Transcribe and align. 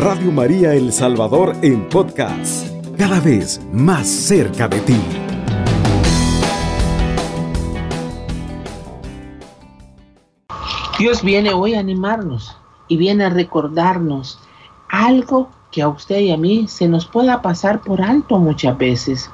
Radio 0.00 0.32
María 0.32 0.72
El 0.72 0.94
Salvador 0.94 1.54
en 1.60 1.86
podcast, 1.90 2.66
cada 2.96 3.20
vez 3.20 3.60
más 3.70 4.08
cerca 4.08 4.66
de 4.66 4.80
ti. 4.80 4.96
Dios 10.98 11.22
viene 11.22 11.52
hoy 11.52 11.74
a 11.74 11.80
animarnos 11.80 12.56
y 12.88 12.96
viene 12.96 13.24
a 13.24 13.28
recordarnos 13.28 14.40
algo 14.88 15.50
que 15.70 15.82
a 15.82 15.88
usted 15.88 16.20
y 16.20 16.30
a 16.30 16.38
mí 16.38 16.66
se 16.66 16.88
nos 16.88 17.04
pueda 17.04 17.42
pasar 17.42 17.82
por 17.82 18.00
alto 18.00 18.38
muchas 18.38 18.78
veces. 18.78 19.30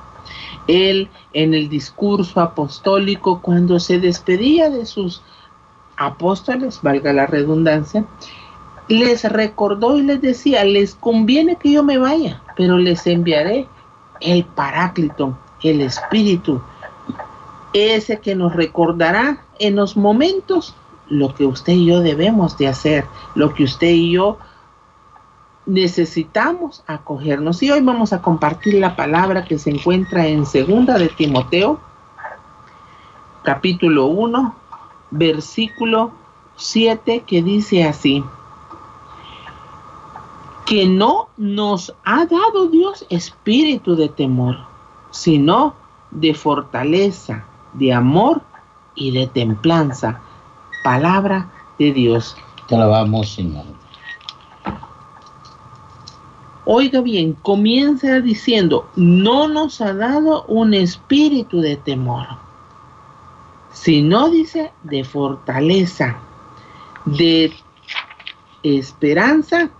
Él 0.66 1.08
en 1.32 1.54
el 1.54 1.68
discurso 1.68 2.40
apostólico, 2.40 3.40
cuando 3.40 3.78
se 3.78 4.00
despedía 4.00 4.68
de 4.68 4.84
sus 4.84 5.22
apóstoles, 5.96 6.80
valga 6.82 7.12
la 7.12 7.26
redundancia, 7.26 8.04
les 8.88 9.24
recordó 9.24 9.98
y 9.98 10.02
les 10.02 10.20
decía, 10.20 10.64
les 10.64 10.94
conviene 10.94 11.56
que 11.56 11.72
yo 11.72 11.82
me 11.82 11.98
vaya, 11.98 12.42
pero 12.56 12.78
les 12.78 13.06
enviaré 13.06 13.66
el 14.20 14.44
Paráclito, 14.44 15.36
el 15.62 15.80
Espíritu, 15.80 16.60
ese 17.72 18.20
que 18.20 18.34
nos 18.34 18.54
recordará 18.54 19.44
en 19.58 19.76
los 19.76 19.96
momentos 19.96 20.74
lo 21.08 21.34
que 21.34 21.46
usted 21.46 21.72
y 21.72 21.86
yo 21.86 22.00
debemos 22.00 22.56
de 22.58 22.68
hacer, 22.68 23.04
lo 23.34 23.54
que 23.54 23.64
usted 23.64 23.88
y 23.88 24.12
yo 24.12 24.38
necesitamos 25.66 26.84
acogernos. 26.86 27.62
Y 27.62 27.70
hoy 27.70 27.80
vamos 27.80 28.12
a 28.12 28.22
compartir 28.22 28.74
la 28.74 28.96
palabra 28.96 29.44
que 29.44 29.58
se 29.58 29.70
encuentra 29.70 30.26
en 30.26 30.46
segunda 30.46 30.98
de 30.98 31.08
Timoteo, 31.08 31.80
capítulo 33.42 34.06
1, 34.06 34.54
versículo 35.10 36.12
7, 36.56 37.24
que 37.26 37.42
dice 37.42 37.84
así, 37.84 38.24
que 40.66 40.86
no 40.86 41.28
nos 41.36 41.94
ha 42.04 42.26
dado 42.26 42.68
Dios 42.68 43.06
espíritu 43.08 43.94
de 43.94 44.08
temor, 44.08 44.58
sino 45.10 45.74
de 46.10 46.34
fortaleza, 46.34 47.44
de 47.72 47.92
amor 47.92 48.42
y 48.96 49.12
de 49.12 49.28
templanza. 49.28 50.20
Palabra 50.82 51.48
de 51.78 51.92
Dios. 51.92 52.36
Te 52.66 52.74
alabamos, 52.74 53.32
Señor. 53.32 53.64
Oiga 56.64 57.00
bien, 57.00 57.34
comienza 57.34 58.20
diciendo, 58.20 58.88
no 58.96 59.46
nos 59.46 59.80
ha 59.80 59.94
dado 59.94 60.44
un 60.46 60.74
espíritu 60.74 61.60
de 61.60 61.76
temor, 61.76 62.26
sino 63.70 64.30
dice 64.30 64.72
de 64.82 65.04
fortaleza, 65.04 66.18
de 67.04 67.52
esperanza, 68.64 69.70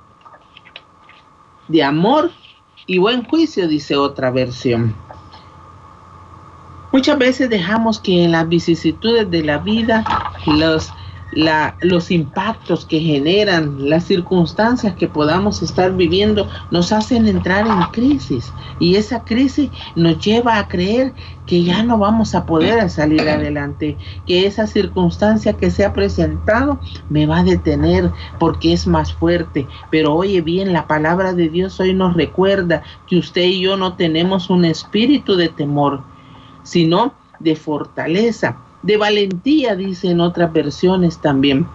de 1.68 1.82
amor 1.82 2.30
y 2.86 2.98
buen 2.98 3.24
juicio, 3.24 3.68
dice 3.68 3.96
otra 3.96 4.30
versión. 4.30 4.94
Muchas 6.92 7.18
veces 7.18 7.50
dejamos 7.50 8.00
que 8.00 8.24
en 8.24 8.32
las 8.32 8.48
vicisitudes 8.48 9.30
de 9.30 9.44
la 9.44 9.58
vida 9.58 10.04
los 10.46 10.90
los 11.32 12.10
impactos 12.10 12.86
que 12.86 13.00
generan, 13.00 13.90
las 13.90 14.04
circunstancias 14.04 14.94
que 14.94 15.08
podamos 15.08 15.62
estar 15.62 15.94
viviendo, 15.94 16.48
nos 16.70 16.92
hacen 16.92 17.26
entrar 17.26 17.66
en 17.66 17.82
crisis. 17.92 18.52
Y 18.78 18.96
esa 18.96 19.24
crisis 19.24 19.70
nos 19.94 20.18
lleva 20.24 20.58
a 20.58 20.68
creer 20.68 21.12
que 21.46 21.62
ya 21.62 21.82
no 21.82 21.98
vamos 21.98 22.34
a 22.34 22.46
poder 22.46 22.88
salir 22.90 23.28
adelante, 23.28 23.96
que 24.26 24.46
esa 24.46 24.66
circunstancia 24.66 25.52
que 25.52 25.70
se 25.70 25.84
ha 25.84 25.92
presentado 25.92 26.80
me 27.08 27.26
va 27.26 27.38
a 27.38 27.44
detener 27.44 28.10
porque 28.38 28.72
es 28.72 28.86
más 28.86 29.12
fuerte. 29.12 29.66
Pero 29.90 30.14
oye 30.14 30.40
bien, 30.40 30.72
la 30.72 30.86
palabra 30.86 31.32
de 31.32 31.48
Dios 31.48 31.78
hoy 31.80 31.94
nos 31.94 32.14
recuerda 32.14 32.82
que 33.06 33.18
usted 33.18 33.42
y 33.42 33.60
yo 33.60 33.76
no 33.76 33.94
tenemos 33.94 34.50
un 34.50 34.64
espíritu 34.64 35.36
de 35.36 35.48
temor, 35.48 36.02
sino 36.62 37.14
de 37.38 37.54
fortaleza 37.54 38.56
de 38.82 38.96
valentía, 38.96 39.74
dice 39.76 40.10
en 40.10 40.20
otras 40.20 40.52
versiones 40.52 41.18
también. 41.18 41.66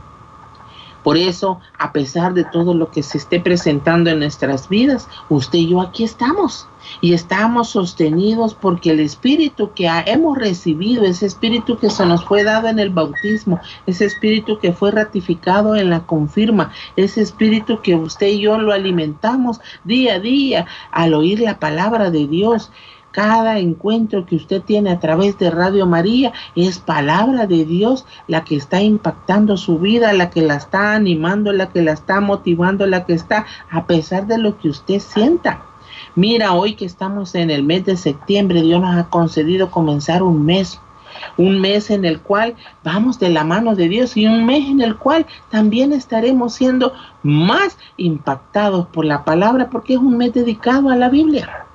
Por 1.04 1.18
eso, 1.18 1.60
a 1.80 1.92
pesar 1.94 2.34
de 2.34 2.44
todo 2.44 2.74
lo 2.74 2.92
que 2.92 3.02
se 3.02 3.18
esté 3.18 3.40
presentando 3.40 4.10
en 4.10 4.20
nuestras 4.20 4.70
vidas, 4.70 5.08
usted 5.30 5.60
y 5.60 5.70
yo 5.70 5.82
aquí 5.82 6.04
estamos. 6.04 6.68
Y 7.00 7.14
estamos 7.14 7.70
sostenidos 7.70 8.54
porque 8.54 8.92
el 8.92 9.00
espíritu 9.00 9.72
que 9.74 9.88
hemos 10.06 10.38
recibido, 10.38 11.04
ese 11.04 11.26
espíritu 11.26 11.78
que 11.78 11.90
se 11.90 12.06
nos 12.06 12.26
fue 12.26 12.44
dado 12.44 12.68
en 12.68 12.80
el 12.80 12.90
bautismo, 12.90 13.60
ese 13.86 14.06
espíritu 14.06 14.60
que 14.60 14.74
fue 14.74 14.92
ratificado 14.92 15.76
en 15.76 15.90
la 15.90 16.06
confirma, 16.06 16.72
ese 16.96 17.22
espíritu 17.22 17.82
que 17.82 17.96
usted 17.96 18.28
y 18.28 18.42
yo 18.42 18.58
lo 18.58 18.74
alimentamos 18.74 19.60
día 19.84 20.16
a 20.16 20.20
día 20.20 20.66
al 20.92 21.14
oír 21.14 21.40
la 21.40 21.60
palabra 21.60 22.12
de 22.12 22.28
Dios 22.28 22.72
cada 23.12 23.60
encuentro 23.60 24.26
que 24.26 24.36
usted 24.36 24.62
tiene 24.62 24.92
a 24.92 25.00
través 25.00 25.38
de 25.38 25.52
Radio 25.52 25.86
María 25.86 26.32
es 26.56 26.80
palabra 26.80 27.46
de 27.46 27.66
Dios 27.66 28.06
la 28.28 28.44
que 28.44 28.56
está 28.56 28.82
impactando 28.82 29.58
su 29.58 29.80
vida, 29.80 30.14
la 30.14 30.30
que 30.30 30.42
la 30.42 30.56
está 30.56 30.94
animando, 30.94 31.52
la 31.52 31.70
que 31.70 31.82
la 31.82 31.92
está 31.92 32.22
motivando, 32.22 32.86
la 32.88 33.06
que 33.06 33.14
está 33.14 33.46
a 33.70 33.86
pesar 33.86 34.28
de 34.28 34.38
lo 34.38 34.58
que 34.58 34.70
usted 34.70 35.00
sienta. 35.00 35.64
Mira, 36.16 36.54
hoy 36.54 36.74
que 36.74 36.86
estamos 36.86 37.36
en 37.36 37.52
el 37.52 37.64
mes 37.64 37.86
de 37.86 37.98
septiembre, 37.98 38.62
Dios 38.62 38.82
nos 38.82 38.96
ha 38.96 39.10
concedido 39.10 39.72
comenzar 39.72 40.24
un 40.24 40.46
mes 40.46 40.80
un 41.38 41.60
mes 41.60 41.90
en 41.90 42.06
el 42.06 42.22
cual 42.22 42.56
vamos 42.84 43.20
de 43.20 43.30
la 43.30 43.44
mano 43.44 43.76
de 43.76 43.90
Dios 43.90 44.18
y 44.18 44.28
un 44.28 44.46
mes 44.46 44.68
en 44.68 44.82
el 44.82 44.98
cual 44.98 45.26
también 45.50 45.94
estaremos 45.94 46.54
siendo 46.54 46.94
más 47.24 47.78
impactados 47.98 48.88
por 48.88 49.06
la 49.06 49.24
palabra 49.24 49.70
porque 49.70 49.94
es 49.94 50.00
un 50.00 50.18
mes 50.18 50.34
dedicado 50.34 50.90
a 50.90 50.96
la 50.96 51.10
Biblia. 51.10 51.66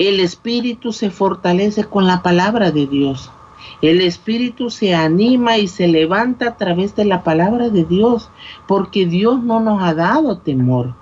El 0.00 0.18
espíritu 0.18 0.94
se 0.94 1.10
fortalece 1.10 1.84
con 1.84 2.06
la 2.06 2.22
palabra 2.22 2.70
de 2.70 2.86
Dios. 2.86 3.30
El 3.82 4.00
espíritu 4.00 4.70
se 4.70 4.94
anima 4.94 5.58
y 5.58 5.68
se 5.68 5.88
levanta 5.88 6.48
a 6.48 6.56
través 6.56 6.96
de 6.96 7.04
la 7.04 7.22
palabra 7.22 7.68
de 7.68 7.84
Dios, 7.84 8.30
porque 8.66 9.04
Dios 9.04 9.42
no 9.42 9.60
nos 9.60 9.82
ha 9.82 9.92
dado 9.92 10.38
temor. 10.38 10.94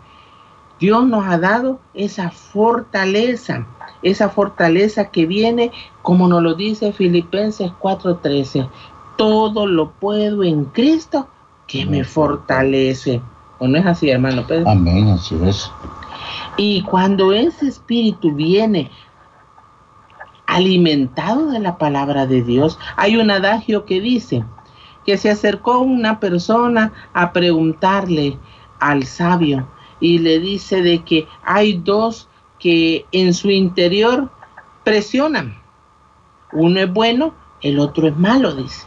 Dios 0.80 1.06
nos 1.06 1.24
ha 1.26 1.38
dado 1.38 1.78
esa 1.94 2.32
fortaleza, 2.32 3.68
esa 4.02 4.30
fortaleza 4.30 5.12
que 5.12 5.26
viene, 5.26 5.70
como 6.02 6.26
nos 6.26 6.42
lo 6.42 6.54
dice 6.54 6.92
Filipenses 6.92 7.70
4:13, 7.78 8.68
todo 9.16 9.68
lo 9.68 9.92
puedo 9.92 10.42
en 10.42 10.64
Cristo 10.64 11.28
que 11.68 11.86
me 11.86 12.02
fortalece. 12.02 13.22
¿O 13.60 13.68
no 13.68 13.78
es 13.78 13.86
así, 13.86 14.10
hermano 14.10 14.44
Pedro? 14.44 14.68
Amén, 14.68 15.06
así 15.10 15.36
es. 15.44 15.70
Y 16.58 16.82
cuando 16.82 17.32
ese 17.32 17.68
espíritu 17.68 18.34
viene 18.34 18.90
alimentado 20.46 21.46
de 21.46 21.60
la 21.60 21.78
palabra 21.78 22.26
de 22.26 22.42
Dios, 22.42 22.80
hay 22.96 23.16
un 23.16 23.30
adagio 23.30 23.84
que 23.84 24.00
dice 24.00 24.44
que 25.06 25.16
se 25.16 25.30
acercó 25.30 25.78
una 25.78 26.18
persona 26.18 26.92
a 27.14 27.32
preguntarle 27.32 28.36
al 28.80 29.04
sabio 29.04 29.68
y 30.00 30.18
le 30.18 30.40
dice 30.40 30.82
de 30.82 31.04
que 31.04 31.28
hay 31.44 31.74
dos 31.74 32.28
que 32.58 33.06
en 33.12 33.34
su 33.34 33.50
interior 33.50 34.28
presionan. 34.82 35.56
Uno 36.52 36.80
es 36.80 36.92
bueno, 36.92 37.34
el 37.60 37.78
otro 37.78 38.08
es 38.08 38.16
malo, 38.16 38.52
dice. 38.54 38.84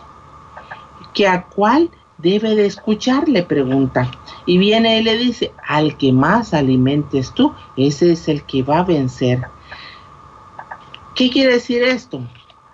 ¿Que 1.13 1.25
a 1.25 1.45
cuál 1.45 1.89
debe 2.21 2.55
de 2.55 2.65
escuchar? 2.65 3.27
Le 3.27 3.43
pregunta. 3.43 4.09
Y 4.45 4.57
viene 4.57 4.99
y 4.99 5.03
le 5.03 5.17
dice, 5.17 5.53
al 5.67 5.97
que 5.97 6.11
más 6.11 6.53
alimentes 6.53 7.33
tú, 7.33 7.53
ese 7.77 8.13
es 8.13 8.27
el 8.27 8.43
que 8.43 8.63
va 8.63 8.79
a 8.79 8.83
vencer. 8.83 9.41
¿Qué 11.15 11.29
quiere 11.29 11.53
decir 11.53 11.83
esto? 11.83 12.21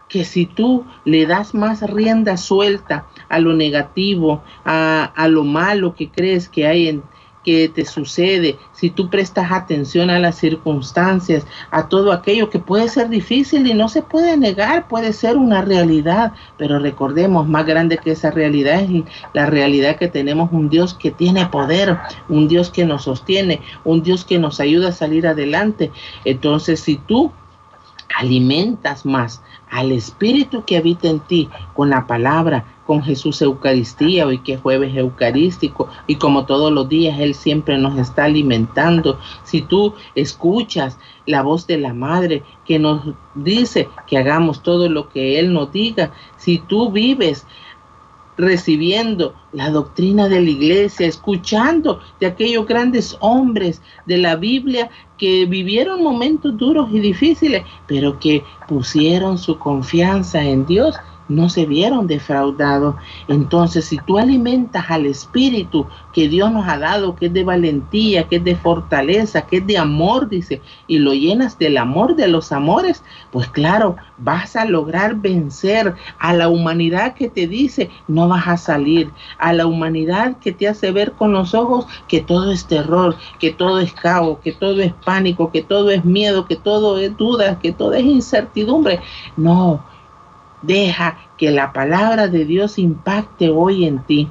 Que 0.08 0.24
si 0.24 0.46
tú 0.46 0.86
le 1.04 1.26
das 1.26 1.54
más 1.54 1.82
rienda 1.82 2.38
suelta 2.38 3.08
a 3.30 3.40
lo 3.40 3.54
negativo, 3.54 4.42
a, 4.64 5.12
a 5.16 5.28
lo 5.28 5.44
malo 5.44 5.96
que 5.96 6.10
crees 6.10 6.48
que 6.48 6.66
hay 6.68 6.88
en, 6.88 7.04
que 7.48 7.70
te 7.70 7.86
sucede, 7.86 8.60
si 8.74 8.90
tú 8.90 9.10
prestas 9.10 9.54
atención 9.54 10.10
a 10.10 10.20
las 10.20 10.36
circunstancias, 10.36 11.48
a 11.72 11.88
todo 11.88 12.12
aquello 12.12 12.50
que 12.50 12.60
puede 12.60 12.90
ser 12.90 13.08
difícil 13.08 13.66
y 13.66 13.74
no 13.74 13.88
se 13.88 14.02
puede 14.02 14.36
negar, 14.36 14.90
puede 14.90 15.14
ser 15.14 15.38
una 15.38 15.62
realidad, 15.62 16.34
pero 16.58 16.78
recordemos, 16.78 17.48
más 17.48 17.66
grande 17.66 18.00
que 18.00 18.12
esa 18.12 18.32
realidad 18.32 18.82
es 18.82 19.06
la 19.34 19.46
realidad 19.46 19.96
que 19.96 20.10
tenemos 20.10 20.50
un 20.52 20.68
Dios 20.68 20.94
que 20.94 21.10
tiene 21.10 21.46
poder, 21.46 21.98
un 22.28 22.50
Dios 22.50 22.70
que 22.70 22.84
nos 22.84 23.04
sostiene, 23.04 23.62
un 23.86 24.04
Dios 24.04 24.26
que 24.26 24.40
nos 24.40 24.60
ayuda 24.60 24.90
a 24.90 24.92
salir 24.92 25.26
adelante. 25.26 25.90
Entonces, 26.26 26.82
si 26.82 26.98
tú 26.98 27.32
alimentas 28.18 29.06
más 29.06 29.42
al 29.72 29.94
Espíritu 29.94 30.66
que 30.66 30.76
habita 30.76 31.08
en 31.08 31.22
ti 31.22 31.48
con 31.74 31.90
la 31.92 32.08
palabra, 32.08 32.66
con 32.88 33.04
Jesús 33.04 33.42
Eucaristía, 33.42 34.26
hoy 34.26 34.40
que 34.40 34.54
es 34.54 34.62
jueves 34.62 34.96
eucarístico, 34.96 35.90
y 36.08 36.16
como 36.16 36.46
todos 36.46 36.72
los 36.72 36.88
días 36.88 37.20
Él 37.20 37.36
siempre 37.36 37.78
nos 37.78 38.00
está 38.00 38.24
alimentando. 38.24 39.20
Si 39.44 39.62
tú 39.62 39.94
escuchas 40.16 40.98
la 41.26 41.44
voz 41.44 41.68
de 41.68 41.78
la 41.78 41.94
Madre 41.94 42.44
que 42.66 42.80
nos 42.80 43.14
dice 43.36 43.90
que 44.08 44.18
hagamos 44.18 44.64
todo 44.64 44.90
lo 44.90 45.10
que 45.10 45.38
Él 45.38 45.54
nos 45.54 45.72
diga, 45.72 46.12
si 46.38 46.60
tú 46.60 46.90
vives 46.90 47.46
recibiendo 48.38 49.34
la 49.52 49.72
doctrina 49.72 50.30
de 50.30 50.42
la 50.42 50.50
iglesia, 50.50 51.08
escuchando 51.08 52.00
de 52.20 52.28
aquellos 52.28 52.68
grandes 52.68 53.18
hombres 53.20 53.82
de 54.06 54.18
la 54.18 54.36
Biblia 54.36 54.90
que 55.18 55.46
vivieron 55.46 56.04
momentos 56.04 56.56
duros 56.56 56.90
y 56.94 57.00
difíciles, 57.00 57.64
pero 57.88 58.20
que 58.20 58.44
pusieron 58.68 59.38
su 59.40 59.58
confianza 59.58 60.44
en 60.44 60.66
Dios 60.68 60.96
no 61.28 61.50
se 61.50 61.66
vieron 61.66 62.08
defraudados. 62.08 62.96
Entonces, 63.28 63.86
si 63.86 63.98
tú 63.98 64.18
alimentas 64.18 64.86
al 64.90 65.06
espíritu 65.06 65.88
que 66.14 66.28
Dios 66.30 66.52
nos 66.52 66.68
ha 66.68 66.78
dado, 66.78 67.16
que 67.16 67.28
es 67.28 67.34
de 67.34 67.44
valentía, 67.44 68.28
que 68.28 68.38
es 68.38 68.44
de 68.44 68.56
fortaleza, 68.56 69.42
que 69.42 69.58
es 69.58 69.68
de 69.68 69.78
amor, 69.78 70.30
dice, 70.30 70.62
y 70.88 71.00
lo 71.00 71.14
llenas 71.14 71.60
del 71.60 71.78
amor 71.78 72.16
de 72.16 72.28
los 72.28 72.52
amores, 72.52 73.04
pues 73.32 73.48
claro, 73.50 73.96
vas 74.18 74.56
a 74.56 74.66
lograr 74.66 75.16
vencer 75.16 75.96
a 76.20 76.34
la 76.34 76.50
humanidad 76.50 77.14
que 77.14 77.30
te 77.30 77.48
dice, 77.48 77.90
no 78.08 78.28
vas 78.28 78.48
a 78.48 78.58
salir, 78.58 79.12
a 79.38 79.54
la 79.54 79.66
humanidad 79.66 80.38
que 80.40 80.52
te 80.52 80.68
hace 80.68 80.92
ver 80.92 81.12
con 81.14 81.32
los 81.32 81.54
ojos 81.54 81.86
que 82.08 82.22
todo 82.22 82.52
es 82.52 82.66
terror, 82.66 83.16
que 83.40 83.52
todo 83.52 83.80
es 83.80 83.94
caos, 83.94 84.40
que 84.44 84.54
todo 84.54 84.82
es 84.82 84.94
pánico, 85.06 85.52
que 85.52 85.62
todo 85.62 85.90
es 85.92 86.04
miedo, 86.06 86.46
que 86.46 86.56
todo 86.56 86.98
es 86.98 87.16
duda, 87.18 87.60
que 87.60 87.72
todo 87.72 87.94
es 87.94 88.06
incertidumbre. 88.06 89.00
No 89.36 89.84
Deja 90.62 91.18
que 91.38 91.52
la 91.52 91.72
palabra 91.72 92.28
de 92.28 92.46
Dios 92.46 92.80
impacte 92.80 93.50
hoy 93.50 93.86
en 93.86 94.00
ti. 94.04 94.30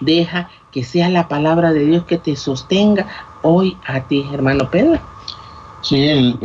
Deja 0.00 0.50
que 0.70 0.82
sea 0.82 1.08
la 1.08 1.28
palabra 1.28 1.72
de 1.72 1.84
Dios 1.84 2.04
que 2.04 2.18
te 2.18 2.36
sostenga 2.36 3.06
hoy 3.42 3.78
a 3.86 4.00
ti, 4.00 4.24
hermano 4.32 4.68
Pedro. 4.70 4.98
Sí, 5.82 6.36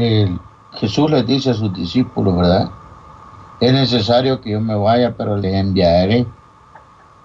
Jesús 0.74 1.10
le 1.10 1.24
dice 1.24 1.52
a 1.52 1.54
sus 1.54 1.74
discípulos, 1.74 2.38
¿verdad? 2.38 2.70
Es 3.60 3.74
necesario 3.74 4.40
que 4.40 4.52
yo 4.52 4.62
me 4.62 4.76
vaya, 4.76 5.16
pero 5.18 5.36
les 5.36 5.54
enviaré. 5.54 6.26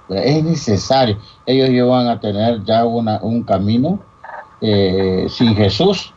Es 0.09 0.45
necesario. 0.45 1.19
Ellos 1.45 1.69
iban 1.71 2.09
a 2.09 2.19
tener 2.19 2.65
ya 2.65 2.85
un 2.85 3.43
camino 3.43 3.99
eh, 4.61 5.27
sin 5.29 5.55
Jesús, 5.55 6.14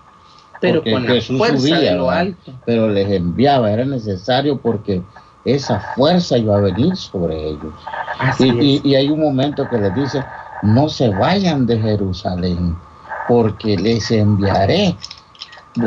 pero 0.60 0.84
con 0.84 1.06
la 1.06 1.22
fuerza 1.22 1.80
de 1.80 1.96
lo 1.96 2.10
alto. 2.10 2.54
Pero 2.66 2.90
les 2.90 3.10
enviaba, 3.12 3.72
era 3.72 3.86
necesario 3.86 4.58
porque 4.58 5.02
esa 5.46 5.80
fuerza 5.96 6.38
iba 6.38 6.58
a 6.58 6.62
venir 6.62 6.96
sobre 6.96 7.50
ellos. 7.50 7.74
Y, 8.40 8.96
hay 8.96 9.10
un 9.10 9.22
momento 9.22 9.68
que 9.70 9.78
les 9.78 9.96
dice, 9.96 10.24
no 10.62 10.90
se 10.90 11.10
vayan 11.10 11.66
de 11.66 11.80
Jerusalén, 11.80 12.76
porque 13.28 13.78
les 13.78 14.12
enviaré 14.12 14.96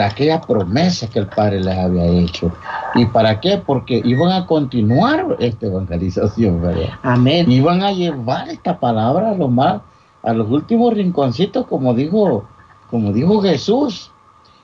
aquella 0.01 0.41
promesa 0.41 1.09
que 1.09 1.19
el 1.19 1.27
Padre 1.27 1.61
les 1.61 1.77
había 1.77 2.07
hecho. 2.07 2.53
¿Y 2.95 3.07
para 3.07 3.41
qué? 3.41 3.61
Porque 3.65 4.01
iban 4.05 4.33
a 4.33 4.47
continuar 4.47 5.37
esta 5.41 5.67
evangelización, 5.67 6.63
¿verdad? 6.63 6.91
Amén. 7.03 7.51
Iban 7.51 7.83
a 7.83 7.93
llevar 7.93 8.49
esta 8.49 8.79
palabra 8.79 9.31
a 9.31 9.35
los 9.35 9.51
más, 9.51 9.81
a 10.23 10.33
los 10.33 10.49
últimos 10.49 10.95
rinconcitos, 10.95 11.67
como 11.67 11.95
dijo, 11.95 12.45
como 12.91 13.13
dijo 13.13 13.43
Jesús. 13.43 14.13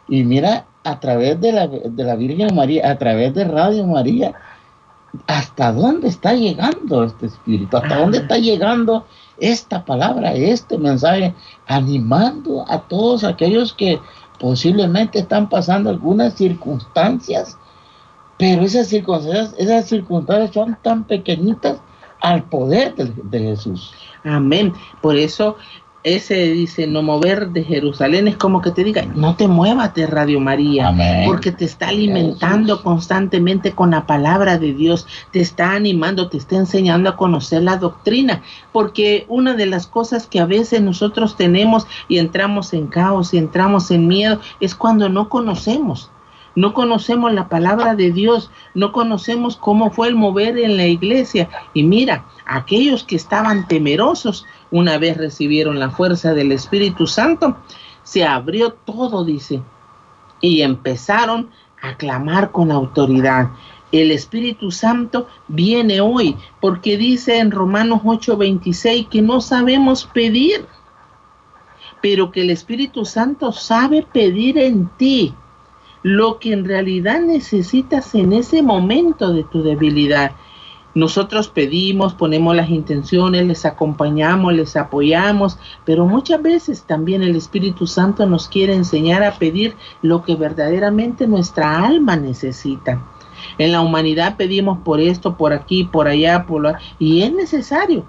Y 0.08 0.22
mira, 0.24 0.66
a 0.84 1.00
través 1.00 1.40
de 1.40 1.52
la, 1.52 1.66
de 1.66 2.04
la 2.04 2.14
Virgen 2.14 2.54
María, 2.54 2.90
a 2.90 2.96
través 2.96 3.34
de 3.34 3.44
Radio 3.44 3.86
María, 3.86 4.34
hasta 5.26 5.72
dónde 5.72 6.08
está 6.08 6.34
llegando 6.34 7.04
este 7.04 7.26
espíritu, 7.26 7.76
hasta 7.76 7.98
dónde 7.98 8.18
está 8.18 8.38
llegando 8.38 9.06
esta 9.38 9.84
palabra, 9.84 10.32
este 10.34 10.78
mensaje, 10.78 11.34
animando 11.66 12.64
a 12.68 12.80
todos 12.80 13.24
aquellos 13.24 13.72
que 13.72 14.00
posiblemente 14.38 15.20
están 15.20 15.48
pasando 15.48 15.90
algunas 15.90 16.34
circunstancias, 16.34 17.58
pero 18.38 18.62
esas 18.62 18.88
circunstancias, 18.88 19.54
esas 19.58 19.86
circunstancias 19.86 20.52
son 20.52 20.78
tan 20.82 21.04
pequeñitas 21.04 21.80
al 22.20 22.44
poder 22.44 22.94
de, 22.94 23.12
de 23.24 23.38
Jesús. 23.38 23.92
Amén. 24.24 24.72
Por 25.00 25.16
eso 25.16 25.56
ese 26.06 26.34
dice 26.52 26.86
no 26.86 27.02
mover 27.02 27.48
de 27.48 27.64
Jerusalén 27.64 28.28
es 28.28 28.36
como 28.36 28.62
que 28.62 28.70
te 28.70 28.84
diga 28.84 29.04
no 29.14 29.36
te 29.36 29.48
muevas 29.48 29.92
de 29.94 30.06
Radio 30.06 30.40
María 30.40 30.94
porque 31.26 31.52
te 31.52 31.64
está 31.64 31.88
alimentando 31.88 32.82
constantemente 32.82 33.72
con 33.72 33.90
la 33.90 34.06
palabra 34.06 34.56
de 34.56 34.72
Dios 34.72 35.06
te 35.32 35.40
está 35.40 35.72
animando 35.72 36.28
te 36.28 36.36
está 36.36 36.56
enseñando 36.56 37.10
a 37.10 37.16
conocer 37.16 37.62
la 37.62 37.76
doctrina 37.76 38.42
porque 38.72 39.26
una 39.28 39.54
de 39.54 39.66
las 39.66 39.86
cosas 39.86 40.26
que 40.26 40.40
a 40.40 40.46
veces 40.46 40.80
nosotros 40.80 41.36
tenemos 41.36 41.86
y 42.08 42.18
entramos 42.18 42.72
en 42.72 42.86
caos 42.86 43.34
y 43.34 43.38
entramos 43.38 43.90
en 43.90 44.06
miedo 44.06 44.40
es 44.60 44.74
cuando 44.74 45.08
no 45.08 45.28
conocemos. 45.28 46.10
No 46.54 46.72
conocemos 46.72 47.34
la 47.34 47.50
palabra 47.50 47.94
de 47.94 48.12
Dios, 48.12 48.50
no 48.72 48.90
conocemos 48.92 49.58
cómo 49.58 49.90
fue 49.90 50.08
el 50.08 50.14
mover 50.14 50.56
en 50.56 50.78
la 50.78 50.86
iglesia. 50.86 51.50
Y 51.74 51.82
mira, 51.82 52.24
aquellos 52.46 53.04
que 53.04 53.16
estaban 53.16 53.68
temerosos, 53.68 54.46
una 54.70 54.98
vez 54.98 55.16
recibieron 55.16 55.78
la 55.78 55.90
fuerza 55.90 56.34
del 56.34 56.52
Espíritu 56.52 57.06
Santo, 57.06 57.56
se 58.02 58.24
abrió 58.24 58.72
todo, 58.72 59.24
dice, 59.24 59.62
y 60.40 60.62
empezaron 60.62 61.50
a 61.82 61.96
clamar 61.96 62.50
con 62.50 62.70
autoridad. 62.70 63.50
El 63.92 64.10
Espíritu 64.10 64.70
Santo 64.70 65.28
viene 65.48 66.00
hoy 66.00 66.36
porque 66.60 66.96
dice 66.96 67.38
en 67.38 67.50
Romanos 67.50 68.00
8:26 68.04 69.08
que 69.08 69.22
no 69.22 69.40
sabemos 69.40 70.04
pedir, 70.12 70.66
pero 72.02 72.30
que 72.30 72.42
el 72.42 72.50
Espíritu 72.50 73.04
Santo 73.04 73.52
sabe 73.52 74.06
pedir 74.12 74.58
en 74.58 74.88
ti 74.96 75.34
lo 76.02 76.38
que 76.38 76.52
en 76.52 76.64
realidad 76.64 77.20
necesitas 77.20 78.14
en 78.14 78.32
ese 78.32 78.62
momento 78.62 79.32
de 79.32 79.44
tu 79.44 79.62
debilidad. 79.62 80.32
Nosotros 80.96 81.48
pedimos, 81.48 82.14
ponemos 82.14 82.56
las 82.56 82.70
intenciones, 82.70 83.46
les 83.46 83.66
acompañamos, 83.66 84.54
les 84.54 84.76
apoyamos, 84.76 85.58
pero 85.84 86.06
muchas 86.06 86.40
veces 86.40 86.84
también 86.84 87.22
el 87.22 87.36
Espíritu 87.36 87.86
Santo 87.86 88.24
nos 88.24 88.48
quiere 88.48 88.74
enseñar 88.74 89.22
a 89.22 89.34
pedir 89.34 89.76
lo 90.00 90.24
que 90.24 90.36
verdaderamente 90.36 91.26
nuestra 91.26 91.84
alma 91.84 92.16
necesita. 92.16 93.06
En 93.58 93.72
la 93.72 93.82
humanidad 93.82 94.38
pedimos 94.38 94.78
por 94.78 94.98
esto, 94.98 95.36
por 95.36 95.52
aquí, 95.52 95.84
por 95.84 96.08
allá, 96.08 96.46
por 96.46 96.76
y 96.98 97.20
es 97.20 97.30
necesario, 97.30 98.06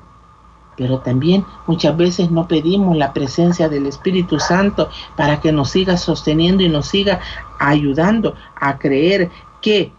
pero 0.77 0.99
también 0.99 1.43
muchas 1.65 1.97
veces 1.97 2.31
no 2.31 2.47
pedimos 2.47 2.95
la 2.95 3.11
presencia 3.11 3.67
del 3.67 3.85
Espíritu 3.85 4.39
Santo 4.39 4.87
para 5.17 5.41
que 5.41 5.51
nos 5.51 5.71
siga 5.71 5.97
sosteniendo 5.97 6.63
y 6.63 6.69
nos 6.69 6.87
siga 6.87 7.19
ayudando 7.59 8.33
a 8.55 8.77
creer 8.77 9.29
que 9.61 9.91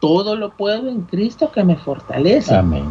todo 0.00 0.36
lo 0.36 0.50
puedo 0.50 0.88
en 0.88 1.02
Cristo 1.02 1.50
que 1.52 1.64
me 1.64 1.76
fortalece. 1.76 2.54
Amén. 2.54 2.84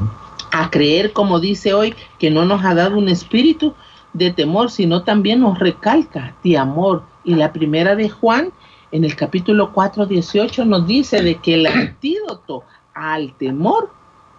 A 0.52 0.70
creer, 0.70 1.14
como 1.14 1.40
dice 1.40 1.74
hoy, 1.74 1.94
que 2.20 2.32
no 2.32 2.46
nos 2.46 2.64
ha 2.64 2.74
dado 2.74 2.98
un 2.98 3.10
espíritu 3.10 3.74
de 4.14 4.32
temor, 4.32 4.72
sino 4.72 5.04
también 5.04 5.42
nos 5.42 5.60
recalca 5.60 6.36
de 6.44 6.58
amor. 6.58 7.04
Y 7.24 7.36
la 7.36 7.52
primera 7.52 7.96
de 7.96 8.10
Juan, 8.10 8.52
en 8.92 9.04
el 9.04 9.16
capítulo 9.16 9.74
4, 9.74 10.06
18, 10.06 10.66
nos 10.66 10.88
dice 10.88 11.22
de 11.22 11.36
que 11.36 11.56
el 11.56 11.68
antídoto 11.68 12.64
al 12.94 13.34
temor 13.34 13.90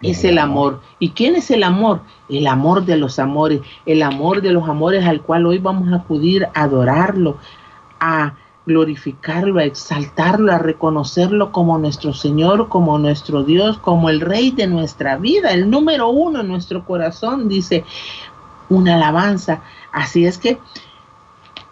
es 0.02 0.24
el 0.24 0.38
amor. 0.38 0.80
¿Y 0.98 1.10
quién 1.10 1.36
es 1.36 1.50
el 1.50 1.62
amor? 1.62 2.00
El 2.28 2.46
amor 2.46 2.84
de 2.84 2.96
los 2.96 3.18
amores, 3.18 3.60
el 3.84 4.02
amor 4.02 4.42
de 4.42 4.52
los 4.52 4.68
amores 4.68 5.04
al 5.06 5.20
cual 5.22 5.46
hoy 5.46 5.58
vamos 5.58 5.92
a 5.92 5.96
acudir 5.96 6.46
a 6.54 6.62
adorarlo, 6.62 7.38
a 8.00 8.34
glorificarlo, 8.66 9.58
a 9.60 9.64
exaltarlo, 9.64 10.52
a 10.52 10.58
reconocerlo 10.58 11.52
como 11.52 11.78
nuestro 11.78 12.12
Señor, 12.12 12.68
como 12.68 12.98
nuestro 12.98 13.44
Dios, 13.44 13.78
como 13.78 14.10
el 14.10 14.20
Rey 14.20 14.50
de 14.50 14.66
nuestra 14.66 15.16
vida, 15.16 15.52
el 15.52 15.70
número 15.70 16.08
uno 16.08 16.40
en 16.40 16.48
nuestro 16.48 16.84
corazón, 16.84 17.48
dice 17.48 17.84
una 18.68 18.96
alabanza. 18.96 19.62
Así 19.92 20.26
es 20.26 20.36
que 20.38 20.58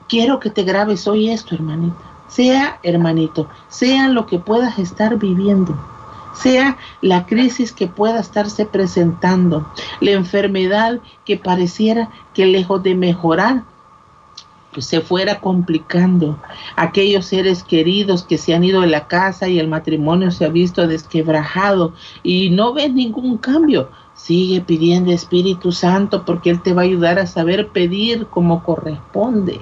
quiero 0.08 0.38
que 0.38 0.50
te 0.50 0.62
grabes 0.62 1.08
hoy 1.08 1.30
esto, 1.30 1.54
hermanita. 1.54 1.96
Sea, 2.28 2.78
hermanito, 2.82 3.48
sea 3.68 4.08
lo 4.08 4.26
que 4.26 4.38
puedas 4.38 4.78
estar 4.78 5.18
viviendo 5.18 5.76
sea 6.34 6.76
la 7.00 7.26
crisis 7.26 7.72
que 7.72 7.86
pueda 7.86 8.20
estarse 8.20 8.66
presentando, 8.66 9.66
la 10.00 10.10
enfermedad 10.10 10.98
que 11.24 11.36
pareciera 11.36 12.10
que 12.34 12.46
lejos 12.46 12.82
de 12.82 12.94
mejorar, 12.94 13.62
se 14.80 15.00
fuera 15.00 15.40
complicando. 15.40 16.38
Aquellos 16.76 17.26
seres 17.26 17.62
queridos 17.62 18.22
que 18.22 18.38
se 18.38 18.54
han 18.54 18.64
ido 18.64 18.80
de 18.80 18.88
la 18.88 19.06
casa 19.06 19.48
y 19.48 19.58
el 19.58 19.68
matrimonio 19.68 20.30
se 20.30 20.44
ha 20.44 20.48
visto 20.48 20.86
desquebrajado 20.86 21.92
y 22.22 22.50
no 22.50 22.72
ves 22.72 22.92
ningún 22.92 23.38
cambio. 23.38 23.90
Sigue 24.14 24.60
pidiendo 24.60 25.10
Espíritu 25.10 25.72
Santo 25.72 26.24
porque 26.24 26.50
Él 26.50 26.62
te 26.62 26.72
va 26.72 26.82
a 26.82 26.84
ayudar 26.84 27.18
a 27.18 27.26
saber 27.26 27.68
pedir 27.68 28.26
como 28.26 28.62
corresponde. 28.62 29.60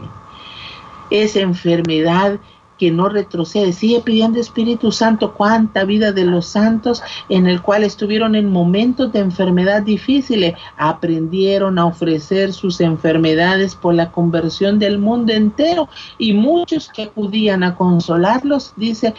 Esa 1.11 1.41
enfermedad 1.41 2.39
que 2.83 2.91
no 2.91 3.09
retrocede. 3.09 3.73
Sigue 3.73 4.01
pidiendo 4.01 4.41
Espíritu 4.41 4.91
Santo 4.91 5.35
cuánta 5.35 5.85
vida 5.85 6.11
de 6.11 6.25
los 6.25 6.47
santos 6.47 7.01
en 7.29 7.47
el 7.47 7.63
cual 7.63 7.85
estuvieron 7.85 8.35
en 8.35 8.51
momentos 8.51 9.13
de 9.13 9.21
enfermedad 9.21 9.83
difíciles. 9.83 10.57
Aprendieron 10.77 11.79
a 11.79 11.87
ofrecer 11.87 12.53
sus 12.53 12.81
enfermedades 12.81 13.77
por 13.77 13.95
la 13.95 14.11
conversión 14.11 14.81
del 14.81 14.99
mundo 14.99 15.33
entero 15.33 15.89
y 16.19 16.33
muchos 16.33 16.89
que 16.89 17.05
acudían 17.05 17.63
a 17.63 17.77
consolarlos, 17.77 18.73
dice, 18.75 19.15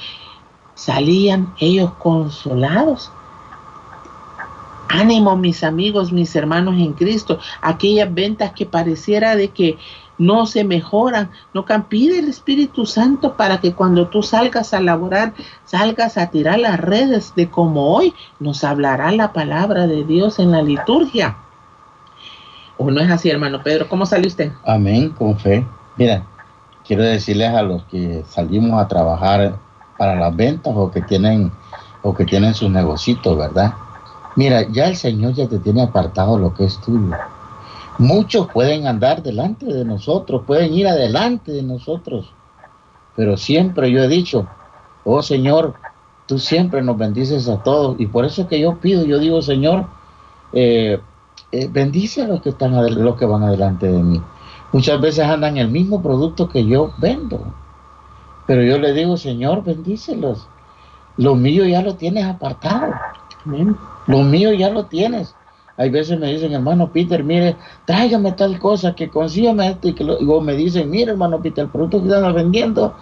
salían 0.76 1.54
ellos 1.58 1.94
consolados. 2.00 3.14
Ánimo, 4.90 5.38
mis 5.38 5.64
amigos, 5.64 6.12
mis 6.12 6.36
hermanos 6.36 6.76
en 6.76 6.92
Cristo. 6.92 7.40
Aquellas 7.62 8.14
ventas 8.14 8.52
que 8.52 8.66
pareciera 8.66 9.38
de 9.38 9.48
que 9.48 9.78
no 10.24 10.46
se 10.46 10.64
mejoran. 10.64 11.30
No 11.54 11.66
pide 11.90 12.20
el 12.20 12.30
Espíritu 12.30 12.86
Santo 12.86 13.36
para 13.36 13.60
que 13.60 13.74
cuando 13.74 14.08
tú 14.08 14.24
salgas 14.24 14.74
a 14.74 14.82
laborar, 14.82 15.34
salgas 15.66 16.18
a 16.18 16.30
tirar 16.30 16.60
las 16.60 16.80
redes 16.80 17.34
de 17.36 17.50
como 17.50 17.94
hoy 17.94 18.14
nos 18.40 18.64
hablará 18.64 19.12
la 19.12 19.34
palabra 19.34 19.88
de 19.88 20.04
Dios 20.04 20.40
en 20.40 20.52
la 20.52 20.62
liturgia. 20.62 21.38
¿O 22.78 22.90
no 22.90 23.02
es 23.02 23.12
así, 23.12 23.30
hermano 23.30 23.62
Pedro? 23.62 23.88
¿Cómo 23.88 24.06
sale 24.06 24.28
usted? 24.28 24.52
Amén, 24.66 25.10
con 25.10 25.38
fe. 25.38 25.66
Mira, 25.98 26.24
quiero 26.86 27.04
decirles 27.04 27.50
a 27.50 27.62
los 27.62 27.84
que 27.84 28.24
salimos 28.28 28.82
a 28.82 28.88
trabajar 28.88 29.56
para 29.98 30.16
las 30.16 30.36
ventas 30.36 30.74
o 30.76 30.90
que 30.90 31.02
tienen 31.02 31.52
o 32.02 32.14
que 32.14 32.26
tienen 32.26 32.54
sus 32.54 32.70
negocios, 32.70 33.38
¿verdad? 33.38 33.74
Mira, 34.36 34.64
ya 34.70 34.88
el 34.88 34.96
Señor 34.98 35.34
ya 35.34 35.48
te 35.48 35.60
tiene 35.60 35.84
apartado 35.84 36.38
lo 36.38 36.54
que 36.54 36.66
es 36.66 36.80
tuyo. 36.82 37.16
Muchos 38.00 38.48
pueden 38.52 38.88
andar 38.88 39.22
delante 39.22 39.66
de 39.66 39.86
nosotros, 39.86 40.44
pueden 40.48 40.74
ir 40.74 40.88
adelante 40.88 41.52
de 41.52 41.64
nosotros, 41.64 42.34
pero 43.16 43.38
siempre 43.38 43.92
yo 43.92 44.02
he 44.02 44.08
dicho, 44.08 44.48
oh 45.04 45.22
Señor, 45.22 45.76
tú 46.26 46.40
siempre 46.40 46.82
nos 46.82 46.98
bendices 46.98 47.48
a 47.48 47.62
todos 47.62 48.00
y 48.00 48.08
por 48.08 48.26
eso 48.26 48.44
es 48.44 48.48
que 48.48 48.60
yo 48.60 48.80
pido, 48.80 49.06
yo 49.06 49.20
digo, 49.20 49.42
Señor, 49.42 49.86
eh, 50.54 51.00
eh, 51.52 51.68
bendice 51.72 52.24
a 52.24 52.28
los 52.28 52.42
que 52.42 52.50
están 52.50 52.74
los 53.04 53.16
que 53.16 53.26
van 53.26 53.44
adelante 53.44 53.88
de 53.88 54.02
mí. 54.02 54.22
Muchas 54.72 55.00
veces 55.00 55.26
andan 55.26 55.58
el 55.58 55.70
mismo 55.70 56.02
producto 56.02 56.50
que 56.50 56.66
yo 56.66 56.94
vendo, 56.98 57.54
pero 58.48 58.64
yo 58.64 58.80
le 58.80 58.94
digo, 58.94 59.18
Señor, 59.18 59.64
bendícelos. 59.64 60.48
Lo 61.18 61.36
mío 61.36 61.64
ya 61.66 61.84
lo 61.84 61.96
tienes 61.96 62.26
apartado. 62.26 62.92
Lo 64.08 64.24
mío 64.24 64.52
ya 64.54 64.70
lo 64.70 64.86
tienes. 64.86 65.36
Hay 65.78 65.90
veces 65.90 66.20
me 66.20 66.32
dicen, 66.32 66.54
hermano 66.54 66.92
Peter, 66.92 67.24
mire, 67.24 67.56
tráigame 67.86 68.32
tal 68.34 68.60
cosa, 68.60 68.94
que 68.94 69.10
consígame 69.10 69.70
esto, 69.70 69.88
y 69.88 69.94
que 69.94 70.04
luego 70.04 70.42
me 70.42 70.54
dicen, 70.54 70.90
mire, 70.90 71.12
hermano 71.12 71.42
Peter, 71.42 71.66
el 71.66 71.72
producto 71.72 72.02
que 72.02 72.10
están 72.10 72.34
vendiendo, 72.34 72.94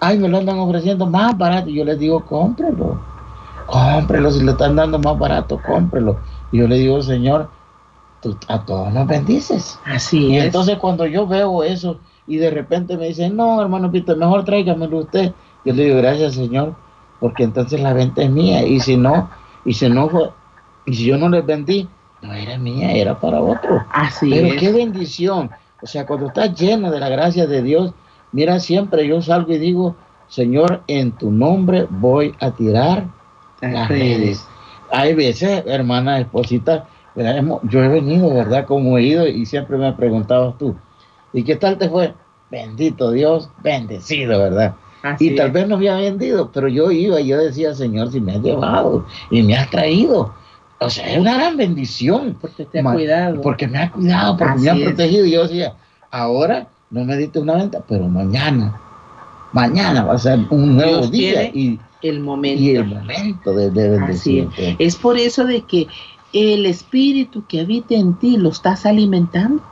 ay, 0.00 0.18
me 0.18 0.28
lo 0.28 0.38
andan 0.38 0.58
ofreciendo 0.58 1.06
más 1.06 1.36
barato. 1.36 1.68
Y 1.68 1.74
yo 1.74 1.84
les 1.84 1.98
digo, 1.98 2.24
cómprelo, 2.24 3.00
cómprelo, 3.66 4.30
si 4.30 4.44
le 4.44 4.52
están 4.52 4.76
dando 4.76 4.98
más 5.00 5.18
barato, 5.18 5.60
cómprelo. 5.66 6.18
Y 6.52 6.58
yo 6.58 6.68
le 6.68 6.76
digo, 6.76 7.02
Señor, 7.02 7.48
tú 8.20 8.36
a 8.46 8.64
todos 8.64 8.92
nos 8.92 9.06
bendices. 9.08 9.78
Así 9.84 10.28
y 10.28 10.36
es. 10.36 10.44
entonces 10.44 10.78
cuando 10.78 11.06
yo 11.06 11.26
veo 11.26 11.64
eso 11.64 11.98
y 12.28 12.36
de 12.36 12.50
repente 12.50 12.96
me 12.96 13.08
dicen, 13.08 13.36
no, 13.36 13.60
hermano 13.60 13.90
Peter, 13.90 14.16
mejor 14.16 14.44
tráigamelo 14.44 14.98
usted. 14.98 15.32
Yo 15.64 15.72
le 15.74 15.84
digo, 15.84 15.96
gracias, 15.96 16.34
Señor, 16.34 16.74
porque 17.18 17.42
entonces 17.42 17.80
la 17.80 17.92
venta 17.92 18.22
es 18.22 18.30
mía. 18.30 18.64
Y 18.64 18.78
si 18.78 18.96
no, 18.96 19.28
y 19.64 19.74
si 19.74 19.88
no, 19.88 20.08
y 20.86 20.94
si 20.94 21.04
yo 21.04 21.18
no 21.18 21.28
les 21.28 21.44
vendí, 21.44 21.88
no 22.22 22.32
era 22.32 22.56
mía, 22.56 22.92
era 22.92 23.18
para 23.18 23.40
otro. 23.40 23.84
Así 23.90 24.30
Pero 24.30 24.48
es. 24.48 24.60
qué 24.60 24.72
bendición. 24.72 25.50
O 25.82 25.86
sea, 25.86 26.06
cuando 26.06 26.28
estás 26.28 26.54
lleno 26.54 26.90
de 26.90 27.00
la 27.00 27.08
gracia 27.08 27.46
de 27.46 27.62
Dios, 27.62 27.92
mira, 28.30 28.60
siempre 28.60 29.06
yo 29.06 29.20
salgo 29.20 29.52
y 29.52 29.58
digo, 29.58 29.96
Señor, 30.28 30.82
en 30.86 31.12
tu 31.12 31.30
nombre 31.30 31.86
voy 31.90 32.34
a 32.40 32.52
tirar 32.52 33.04
las 33.60 33.88
redes. 33.88 34.46
Hay 34.90 35.14
veces, 35.14 35.64
hermana, 35.66 36.20
esposita, 36.20 36.86
yo 37.64 37.82
he 37.82 37.88
venido, 37.88 38.32
¿verdad? 38.32 38.64
Como 38.66 38.96
he 38.96 39.02
ido 39.02 39.26
y 39.26 39.44
siempre 39.44 39.76
me 39.76 39.92
preguntabas 39.92 40.56
tú, 40.58 40.76
¿y 41.32 41.42
qué 41.42 41.56
tal 41.56 41.78
te 41.78 41.88
fue? 41.88 42.14
Bendito 42.50 43.10
Dios, 43.10 43.50
bendecido, 43.62 44.38
¿verdad? 44.38 44.74
Así 45.02 45.30
y 45.30 45.36
tal 45.36 45.48
es. 45.48 45.52
vez 45.54 45.68
no 45.68 45.76
había 45.76 45.96
vendido, 45.96 46.50
pero 46.52 46.68
yo 46.68 46.90
iba 46.90 47.20
y 47.20 47.26
yo 47.26 47.38
decía, 47.38 47.74
Señor, 47.74 48.12
si 48.12 48.20
me 48.20 48.32
has 48.32 48.42
llevado 48.42 49.04
y 49.30 49.42
me 49.42 49.56
has 49.56 49.68
traído. 49.70 50.32
O 50.86 50.90
sea, 50.90 51.10
es 51.12 51.18
una 51.18 51.34
gran 51.34 51.56
bendición. 51.56 52.36
Porque 52.40 52.64
te 52.64 52.80
ha 52.80 52.82
Ma- 52.82 52.94
cuidado. 52.94 53.40
Porque 53.40 53.66
me 53.66 53.78
ha 53.78 53.90
cuidado, 53.90 54.36
porque 54.36 54.52
Así 54.52 54.62
me 54.62 54.70
ha 54.70 54.84
protegido. 54.86 55.26
Y 55.26 55.30
yo 55.32 55.42
decía, 55.42 55.74
ahora 56.10 56.68
no 56.90 57.04
me 57.04 57.16
diste 57.16 57.40
una 57.40 57.54
venta, 57.54 57.82
pero 57.88 58.06
mañana, 58.08 58.78
mañana 59.52 60.04
va 60.04 60.14
a 60.14 60.18
ser 60.18 60.40
un 60.50 60.76
nuevo 60.76 60.98
Dios 61.06 61.10
día 61.10 61.44
y, 61.44 61.80
el 62.02 62.20
momento. 62.20 62.62
y 62.62 62.76
el 62.76 62.84
momento 62.86 63.52
de, 63.54 63.70
bendecirte. 63.70 64.76
Es 64.78 64.96
por 64.96 65.16
eso 65.16 65.44
de 65.44 65.62
que 65.62 65.88
el 66.32 66.66
espíritu 66.66 67.44
que 67.46 67.60
habita 67.60 67.94
en 67.94 68.14
ti 68.14 68.36
lo 68.36 68.50
estás 68.50 68.86
alimentando. 68.86 69.62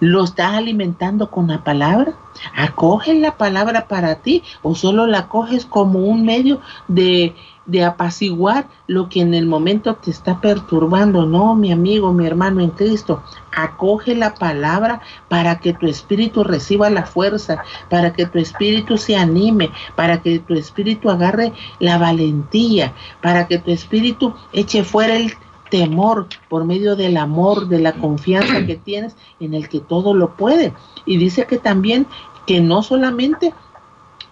¿Lo 0.00 0.22
estás 0.22 0.54
alimentando 0.54 1.28
con 1.28 1.48
la 1.48 1.64
palabra? 1.64 2.12
¿Acoges 2.54 3.18
la 3.18 3.36
palabra 3.36 3.88
para 3.88 4.14
ti 4.22 4.44
o 4.62 4.76
solo 4.76 5.08
la 5.08 5.26
coges 5.26 5.66
como 5.66 5.98
un 5.98 6.24
medio 6.24 6.60
de, 6.86 7.34
de 7.68 7.84
apaciguar 7.84 8.66
lo 8.86 9.08
que 9.08 9.20
en 9.20 9.34
el 9.34 9.46
momento 9.46 9.94
te 9.94 10.10
está 10.10 10.40
perturbando? 10.40 11.26
No, 11.26 11.54
mi 11.54 11.70
amigo, 11.70 12.12
mi 12.12 12.26
hermano 12.26 12.60
en 12.60 12.70
Cristo. 12.70 13.22
Acoge 13.54 14.16
la 14.16 14.34
palabra 14.34 15.00
para 15.28 15.60
que 15.60 15.74
tu 15.74 15.86
espíritu 15.86 16.42
reciba 16.42 16.90
la 16.90 17.06
fuerza, 17.06 17.62
para 17.88 18.12
que 18.12 18.26
tu 18.26 18.38
espíritu 18.38 18.98
se 18.98 19.16
anime, 19.16 19.70
para 19.94 20.20
que 20.22 20.40
tu 20.40 20.54
espíritu 20.54 21.10
agarre 21.10 21.52
la 21.78 21.98
valentía, 21.98 22.94
para 23.22 23.46
que 23.46 23.58
tu 23.58 23.70
espíritu 23.70 24.34
eche 24.52 24.82
fuera 24.82 25.16
el 25.16 25.34
temor 25.70 26.26
por 26.48 26.64
medio 26.64 26.96
del 26.96 27.18
amor, 27.18 27.68
de 27.68 27.80
la 27.80 27.92
confianza 27.92 28.64
que 28.64 28.76
tienes 28.76 29.14
en 29.40 29.52
el 29.52 29.68
que 29.68 29.80
todo 29.80 30.14
lo 30.14 30.36
puede. 30.36 30.72
Y 31.04 31.18
dice 31.18 31.46
que 31.46 31.58
también 31.58 32.06
que 32.46 32.62
no 32.62 32.82
solamente 32.82 33.52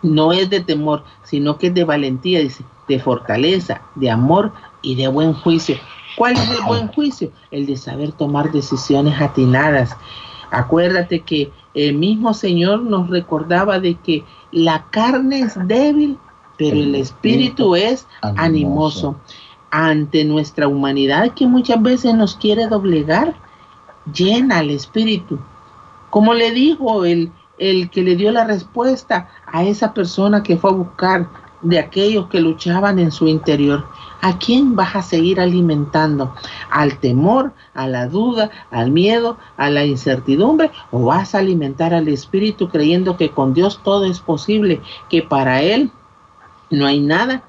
no 0.02 0.32
es 0.32 0.48
de 0.48 0.60
temor, 0.60 1.04
sino 1.22 1.58
que 1.58 1.66
es 1.66 1.74
de 1.74 1.84
valentía, 1.84 2.40
dice, 2.40 2.64
de 2.88 2.98
fortaleza, 3.00 3.82
de 3.94 4.10
amor 4.10 4.52
y 4.82 4.94
de 4.94 5.08
buen 5.08 5.32
juicio. 5.32 5.76
¿Cuál 6.16 6.34
es 6.34 6.50
el 6.50 6.64
buen 6.66 6.88
juicio? 6.88 7.30
El 7.50 7.66
de 7.66 7.76
saber 7.76 8.12
tomar 8.12 8.50
decisiones 8.50 9.20
atinadas. 9.20 9.96
Acuérdate 10.50 11.20
que 11.20 11.50
el 11.74 11.94
mismo 11.94 12.32
Señor 12.32 12.82
nos 12.82 13.10
recordaba 13.10 13.80
de 13.80 13.96
que 13.96 14.24
la 14.50 14.86
carne 14.90 15.40
es 15.40 15.54
débil, 15.66 16.18
pero 16.56 16.76
el 16.76 16.94
espíritu 16.94 17.76
es 17.76 18.06
animoso 18.22 19.16
ante 19.70 20.24
nuestra 20.24 20.68
humanidad 20.68 21.34
que 21.34 21.46
muchas 21.46 21.82
veces 21.82 22.14
nos 22.14 22.34
quiere 22.36 22.66
doblegar, 22.66 23.34
llena 24.10 24.60
el 24.60 24.70
espíritu. 24.70 25.38
Como 26.08 26.32
le 26.32 26.52
dijo 26.52 27.04
el, 27.04 27.30
el 27.58 27.90
que 27.90 28.02
le 28.02 28.16
dio 28.16 28.30
la 28.32 28.44
respuesta 28.44 29.28
a 29.44 29.64
esa 29.64 29.92
persona 29.92 30.42
que 30.42 30.56
fue 30.56 30.70
a 30.70 30.74
buscar 30.74 31.28
de 31.62 31.78
aquellos 31.78 32.28
que 32.28 32.40
luchaban 32.40 32.98
en 32.98 33.10
su 33.10 33.26
interior. 33.28 33.86
¿A 34.20 34.38
quién 34.38 34.76
vas 34.76 34.96
a 34.96 35.02
seguir 35.02 35.40
alimentando? 35.40 36.34
¿Al 36.70 36.98
temor, 36.98 37.52
a 37.75 37.86
la 37.86 38.06
duda, 38.06 38.50
al 38.70 38.90
miedo, 38.90 39.38
a 39.56 39.70
la 39.70 39.84
incertidumbre? 39.84 40.70
¿O 40.90 41.04
vas 41.04 41.34
a 41.34 41.38
alimentar 41.38 41.94
al 41.94 42.08
espíritu 42.08 42.68
creyendo 42.68 43.16
que 43.16 43.30
con 43.30 43.54
Dios 43.54 43.80
todo 43.82 44.04
es 44.04 44.20
posible, 44.20 44.80
que 45.08 45.22
para 45.22 45.62
Él 45.62 45.90
no 46.70 46.86
hay 46.86 47.00
nada 47.00 47.42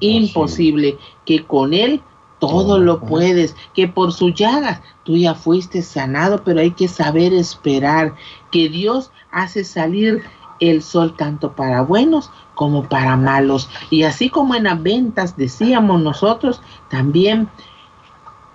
imposible, 0.00 0.98
que 1.24 1.44
con 1.44 1.74
Él 1.74 2.02
todo 2.38 2.78
lo 2.78 3.00
puedes, 3.00 3.56
que 3.74 3.88
por 3.88 4.12
sus 4.12 4.34
llagas 4.34 4.82
tú 5.04 5.16
ya 5.16 5.34
fuiste 5.34 5.82
sanado, 5.82 6.42
pero 6.44 6.60
hay 6.60 6.72
que 6.72 6.88
saber 6.88 7.32
esperar, 7.32 8.14
que 8.50 8.68
Dios 8.68 9.10
hace 9.30 9.64
salir 9.64 10.22
el 10.60 10.82
sol 10.82 11.14
tanto 11.16 11.52
para 11.52 11.82
buenos 11.82 12.30
como 12.56 12.88
para 12.88 13.16
malos. 13.16 13.70
Y 13.90 14.02
así 14.02 14.30
como 14.30 14.56
en 14.56 14.64
las 14.64 14.82
ventas 14.82 15.36
decíamos 15.36 16.02
nosotros, 16.02 16.60
también 16.88 17.48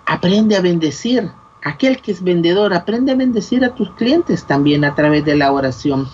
aprende 0.04 0.56
a 0.56 0.60
bendecir. 0.60 1.30
Aquel 1.64 2.02
que 2.02 2.10
es 2.12 2.22
vendedor, 2.22 2.74
aprende 2.74 3.12
a 3.12 3.14
bendecir 3.16 3.64
a 3.64 3.74
tus 3.74 3.88
clientes 3.92 4.44
también 4.44 4.84
a 4.84 4.94
través 4.94 5.24
de 5.24 5.36
la 5.36 5.52
oración 5.52 6.08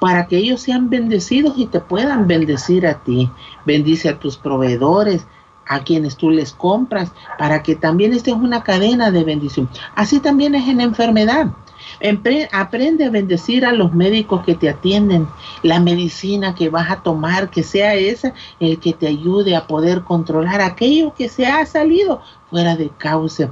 para 0.00 0.26
que 0.26 0.38
ellos 0.38 0.60
sean 0.60 0.90
bendecidos 0.90 1.54
y 1.56 1.66
te 1.66 1.80
puedan 1.80 2.26
bendecir 2.26 2.86
a 2.86 3.02
ti. 3.02 3.30
Bendice 3.64 4.08
a 4.08 4.18
tus 4.18 4.36
proveedores, 4.36 5.26
a 5.66 5.80
quienes 5.80 6.16
tú 6.16 6.30
les 6.30 6.52
compras, 6.52 7.12
para 7.38 7.62
que 7.62 7.76
también 7.76 8.12
esta 8.12 8.30
es 8.30 8.36
una 8.36 8.62
cadena 8.62 9.10
de 9.10 9.24
bendición. 9.24 9.68
Así 9.94 10.20
también 10.20 10.54
es 10.54 10.68
en 10.68 10.80
enfermedad. 10.80 11.48
Aprende 12.52 13.04
a 13.04 13.10
bendecir 13.10 13.64
a 13.64 13.72
los 13.72 13.92
médicos 13.92 14.44
que 14.44 14.54
te 14.54 14.68
atienden, 14.68 15.26
la 15.62 15.80
medicina 15.80 16.54
que 16.54 16.68
vas 16.68 16.90
a 16.90 17.02
tomar, 17.02 17.50
que 17.50 17.62
sea 17.62 17.94
esa 17.94 18.34
el 18.60 18.78
que 18.78 18.92
te 18.92 19.06
ayude 19.06 19.56
a 19.56 19.66
poder 19.66 20.02
controlar 20.02 20.60
aquello 20.60 21.14
que 21.14 21.28
se 21.28 21.46
ha 21.46 21.64
salido 21.64 22.20
fuera 22.50 22.76
de 22.76 22.90
causa. 22.90 23.50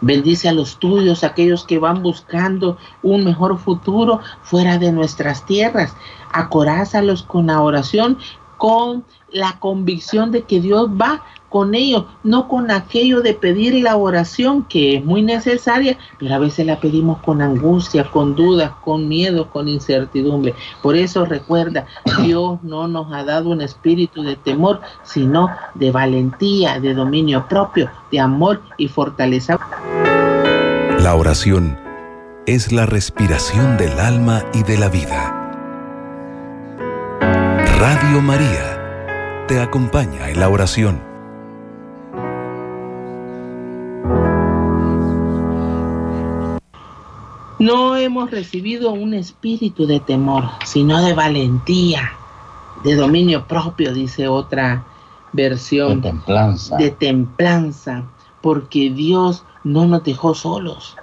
Bendice 0.00 0.48
a 0.48 0.52
los 0.52 0.78
tuyos, 0.78 1.24
aquellos 1.24 1.64
que 1.64 1.78
van 1.78 2.02
buscando 2.02 2.76
un 3.02 3.24
mejor 3.24 3.58
futuro 3.58 4.20
fuera 4.42 4.78
de 4.78 4.92
nuestras 4.92 5.46
tierras. 5.46 5.94
Acorázalos 6.32 7.22
con 7.22 7.46
la 7.46 7.62
oración, 7.62 8.18
con 8.58 9.04
la 9.30 9.58
convicción 9.58 10.32
de 10.32 10.42
que 10.42 10.60
Dios 10.60 10.88
va 10.90 11.22
con 11.48 11.74
ellos, 11.74 12.04
no 12.22 12.48
con 12.48 12.70
aquello 12.70 13.20
de 13.20 13.34
pedir 13.34 13.74
la 13.82 13.96
oración 13.96 14.64
que 14.64 14.96
es 14.96 15.04
muy 15.04 15.22
necesaria, 15.22 15.98
pero 16.18 16.34
a 16.34 16.38
veces 16.38 16.66
la 16.66 16.80
pedimos 16.80 17.18
con 17.18 17.40
angustia, 17.40 18.04
con 18.04 18.34
dudas, 18.34 18.72
con 18.84 19.08
miedo, 19.08 19.48
con 19.50 19.68
incertidumbre. 19.68 20.54
Por 20.82 20.96
eso 20.96 21.24
recuerda, 21.24 21.86
Dios 22.22 22.58
no 22.62 22.88
nos 22.88 23.12
ha 23.12 23.24
dado 23.24 23.50
un 23.50 23.60
espíritu 23.60 24.22
de 24.22 24.36
temor, 24.36 24.80
sino 25.02 25.48
de 25.74 25.90
valentía, 25.90 26.80
de 26.80 26.94
dominio 26.94 27.46
propio, 27.48 27.90
de 28.10 28.20
amor 28.20 28.62
y 28.76 28.88
fortaleza. 28.88 29.58
La 31.00 31.14
oración 31.14 31.78
es 32.46 32.72
la 32.72 32.86
respiración 32.86 33.76
del 33.76 33.98
alma 33.98 34.42
y 34.54 34.62
de 34.62 34.78
la 34.78 34.88
vida. 34.88 35.32
Radio 37.78 38.20
María 38.22 39.44
te 39.46 39.60
acompaña 39.60 40.30
en 40.30 40.40
la 40.40 40.48
oración. 40.48 41.05
No 47.58 47.96
hemos 47.96 48.30
recibido 48.30 48.92
un 48.92 49.14
espíritu 49.14 49.86
de 49.86 50.00
temor, 50.00 50.44
sino 50.64 51.02
de 51.02 51.14
valentía, 51.14 52.12
de 52.84 52.96
dominio 52.96 53.46
propio, 53.46 53.94
dice 53.94 54.28
otra 54.28 54.84
versión. 55.32 56.02
De 56.02 56.10
templanza. 56.10 56.76
De 56.76 56.90
templanza, 56.90 58.04
porque 58.42 58.90
Dios 58.90 59.44
no 59.64 59.86
nos 59.86 60.04
dejó 60.04 60.34
solos. 60.34 60.96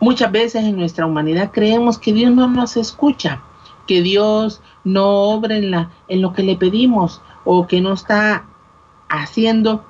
Muchas 0.00 0.32
veces 0.32 0.64
en 0.64 0.76
nuestra 0.76 1.04
humanidad 1.04 1.50
creemos 1.52 1.98
que 1.98 2.14
Dios 2.14 2.32
no 2.32 2.48
nos 2.48 2.78
escucha, 2.78 3.42
que 3.86 4.00
Dios 4.00 4.62
no 4.82 5.06
obra 5.06 5.56
en, 5.56 5.70
la, 5.70 5.90
en 6.08 6.22
lo 6.22 6.32
que 6.32 6.42
le 6.42 6.56
pedimos 6.56 7.20
o 7.44 7.66
que 7.66 7.82
no 7.82 7.92
está 7.92 8.46
haciendo 9.10 9.84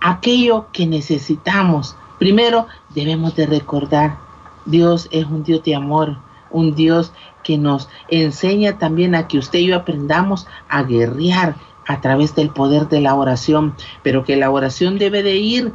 aquello 0.00 0.66
que 0.72 0.86
necesitamos. 0.86 1.94
Primero 2.18 2.66
debemos 2.94 3.36
de 3.36 3.46
recordar, 3.46 4.18
Dios 4.64 5.08
es 5.10 5.26
un 5.26 5.44
Dios 5.44 5.62
de 5.62 5.74
amor, 5.74 6.16
un 6.50 6.74
Dios 6.74 7.12
que 7.42 7.58
nos 7.58 7.88
enseña 8.08 8.78
también 8.78 9.14
a 9.14 9.28
que 9.28 9.38
usted 9.38 9.60
y 9.60 9.66
yo 9.66 9.76
aprendamos 9.76 10.46
a 10.68 10.82
guerrear 10.82 11.56
a 11.86 12.00
través 12.00 12.34
del 12.34 12.50
poder 12.50 12.88
de 12.88 13.00
la 13.00 13.14
oración, 13.14 13.74
pero 14.02 14.24
que 14.24 14.36
la 14.36 14.50
oración 14.50 14.98
debe 14.98 15.22
de 15.22 15.36
ir 15.36 15.72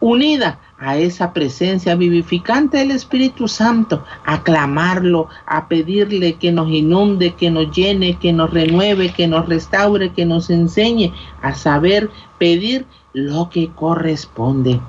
unida 0.00 0.58
a 0.78 0.96
esa 0.96 1.32
presencia 1.32 1.94
vivificante 1.94 2.78
del 2.78 2.90
Espíritu 2.90 3.46
Santo, 3.46 4.04
a 4.24 4.42
clamarlo, 4.42 5.28
a 5.46 5.68
pedirle 5.68 6.34
que 6.34 6.50
nos 6.50 6.68
inunde, 6.70 7.34
que 7.34 7.50
nos 7.50 7.70
llene, 7.70 8.18
que 8.18 8.32
nos 8.32 8.50
renueve, 8.50 9.12
que 9.12 9.28
nos 9.28 9.48
restaure, 9.48 10.12
que 10.12 10.24
nos 10.24 10.50
enseñe 10.50 11.12
a 11.40 11.54
saber 11.54 12.10
pedir 12.38 12.86
lo 13.12 13.48
que 13.48 13.68
corresponde. 13.68 14.80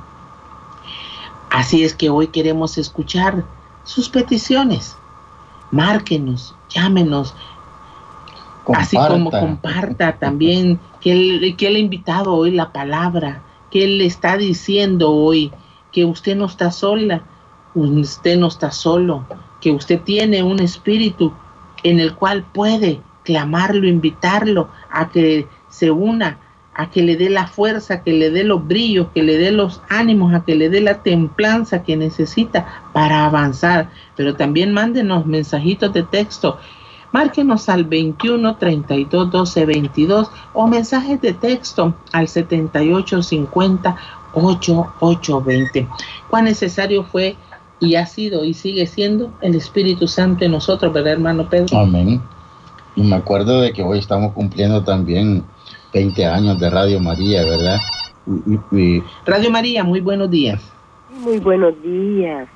Así 1.54 1.84
es 1.84 1.94
que 1.94 2.10
hoy 2.10 2.30
queremos 2.30 2.80
escuchar 2.80 3.46
sus 3.84 4.10
peticiones. 4.10 4.98
Márquenos, 5.70 6.56
llámenos, 6.68 7.36
así 8.74 8.98
como 8.98 9.30
comparta 9.30 10.18
también 10.18 10.80
que 11.00 11.12
él, 11.12 11.56
que 11.56 11.68
él 11.68 11.76
ha 11.76 11.80
invitado 11.80 12.34
hoy 12.34 12.50
la 12.50 12.72
palabra, 12.72 13.44
que 13.70 13.84
él 13.84 14.00
le 14.00 14.08
está 14.08 14.36
diciendo 14.36 15.12
hoy 15.12 15.52
que 15.92 16.06
usted 16.06 16.36
no 16.36 16.46
está 16.46 16.72
sola, 16.72 17.22
usted 17.76 18.36
no 18.36 18.48
está 18.48 18.72
solo, 18.72 19.24
que 19.62 19.72
usted 19.72 20.02
tiene 20.02 20.42
un 20.42 20.60
espíritu 20.60 21.34
en 21.84 22.00
el 22.00 22.16
cual 22.16 22.46
puede 22.52 23.00
clamarlo, 23.24 23.88
invitarlo 23.88 24.70
a 24.90 25.10
que 25.10 25.48
se 25.70 25.92
una, 25.92 26.40
a 26.76 26.90
que 26.90 27.04
le 27.04 27.16
dé 27.16 27.30
la 27.30 27.48
fuerza, 27.48 28.04
que 28.04 28.14
le 28.14 28.32
dé 28.32 28.44
los 28.44 28.68
brillos, 28.68 29.08
que 29.14 29.24
le 29.24 29.38
dé 29.38 29.52
los 29.52 29.82
ánimos, 29.90 30.34
a 30.34 30.44
que 30.44 30.56
le 30.56 30.70
dé 30.70 30.82
la 30.82 31.04
templanza 31.04 31.84
que 31.84 31.96
necesita 31.96 32.84
para 32.94 33.26
avanzar. 33.26 33.90
Pero 34.16 34.36
también 34.36 34.74
mándenos 34.74 35.26
mensajitos 35.26 35.94
de 35.94 36.04
texto. 36.04 36.58
Márquenos 37.12 37.70
al 37.70 37.84
21 37.84 38.58
32 38.58 39.30
12 39.30 39.66
22 39.68 40.32
o 40.54 40.68
mensajes 40.68 41.22
de 41.22 41.34
texto 41.34 41.94
al 42.12 42.28
78 42.28 43.22
50 43.22 43.96
8820. 44.34 45.88
Cuán 46.30 46.46
necesario 46.46 47.04
fue 47.04 47.36
y 47.80 47.96
ha 47.96 48.06
sido 48.06 48.44
y 48.44 48.54
sigue 48.54 48.88
siendo 48.88 49.32
el 49.42 49.56
Espíritu 49.56 50.08
Santo 50.08 50.46
en 50.46 50.52
nosotros, 50.52 50.92
¿verdad, 50.92 51.14
hermano 51.14 51.48
Pedro? 51.50 51.78
Amén. 51.78 52.22
Y 52.96 53.04
me 53.04 53.16
acuerdo 53.16 53.62
de 53.62 53.74
que 53.74 53.84
hoy 53.84 54.00
estamos 54.00 54.34
cumpliendo 54.34 54.84
también 54.84 55.44
20 55.94 56.26
años 56.26 56.60
de 56.60 56.70
Radio 56.70 57.00
María, 57.00 57.44
¿verdad? 57.44 57.78
Radio 59.26 59.52
María, 59.52 59.84
muy 59.84 60.02
buenos 60.02 60.30
días. 60.32 60.62
Muy 61.20 61.40
buenos 61.40 61.80
días. 61.84 62.48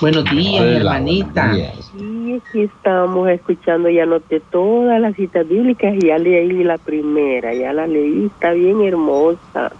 Buenos 0.00 0.24
días, 0.24 0.62
hermanita. 0.62 1.54
Sí, 1.54 2.34
aquí 2.34 2.62
estamos 2.62 3.30
escuchando, 3.30 3.88
ya 3.88 4.04
noté 4.04 4.40
todas 4.40 5.00
las 5.00 5.16
citas 5.16 5.48
bíblicas 5.48 5.94
y 5.94 6.08
ya 6.08 6.18
leí 6.18 6.64
la 6.64 6.76
primera, 6.76 7.54
ya 7.54 7.72
la 7.72 7.86
leí, 7.86 8.26
está 8.26 8.50
bien 8.50 8.82
hermosa. 8.82 9.72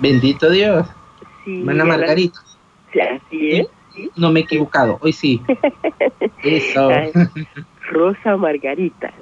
Bendito 0.00 0.50
Dios. 0.50 0.88
Sí, 1.44 1.62
Margarita. 1.62 2.40
así 2.90 3.50
es. 3.52 3.68
No 4.16 4.32
me 4.32 4.40
he 4.40 4.42
equivocado, 4.42 4.98
hoy 5.02 5.12
sí. 5.12 5.40
Eso. 6.42 6.90
Rosa 7.90 8.36
Margarita. 8.36 9.12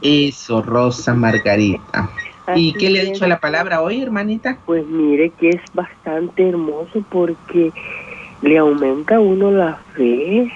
Eso, 0.00 0.62
Rosa 0.62 1.14
Margarita. 1.14 2.08
¿Y 2.54 2.74
qué 2.74 2.90
le 2.90 3.00
ha 3.00 3.04
dicho 3.04 3.26
la 3.26 3.40
palabra 3.40 3.80
hoy, 3.80 4.02
hermanita? 4.02 4.58
Pues 4.66 4.86
mire 4.86 5.30
que 5.30 5.50
es 5.50 5.60
bastante 5.72 6.48
hermoso 6.48 7.02
porque 7.08 7.72
le 8.42 8.58
aumenta 8.58 9.16
a 9.16 9.20
uno 9.20 9.50
la 9.50 9.76
fe, 9.94 10.52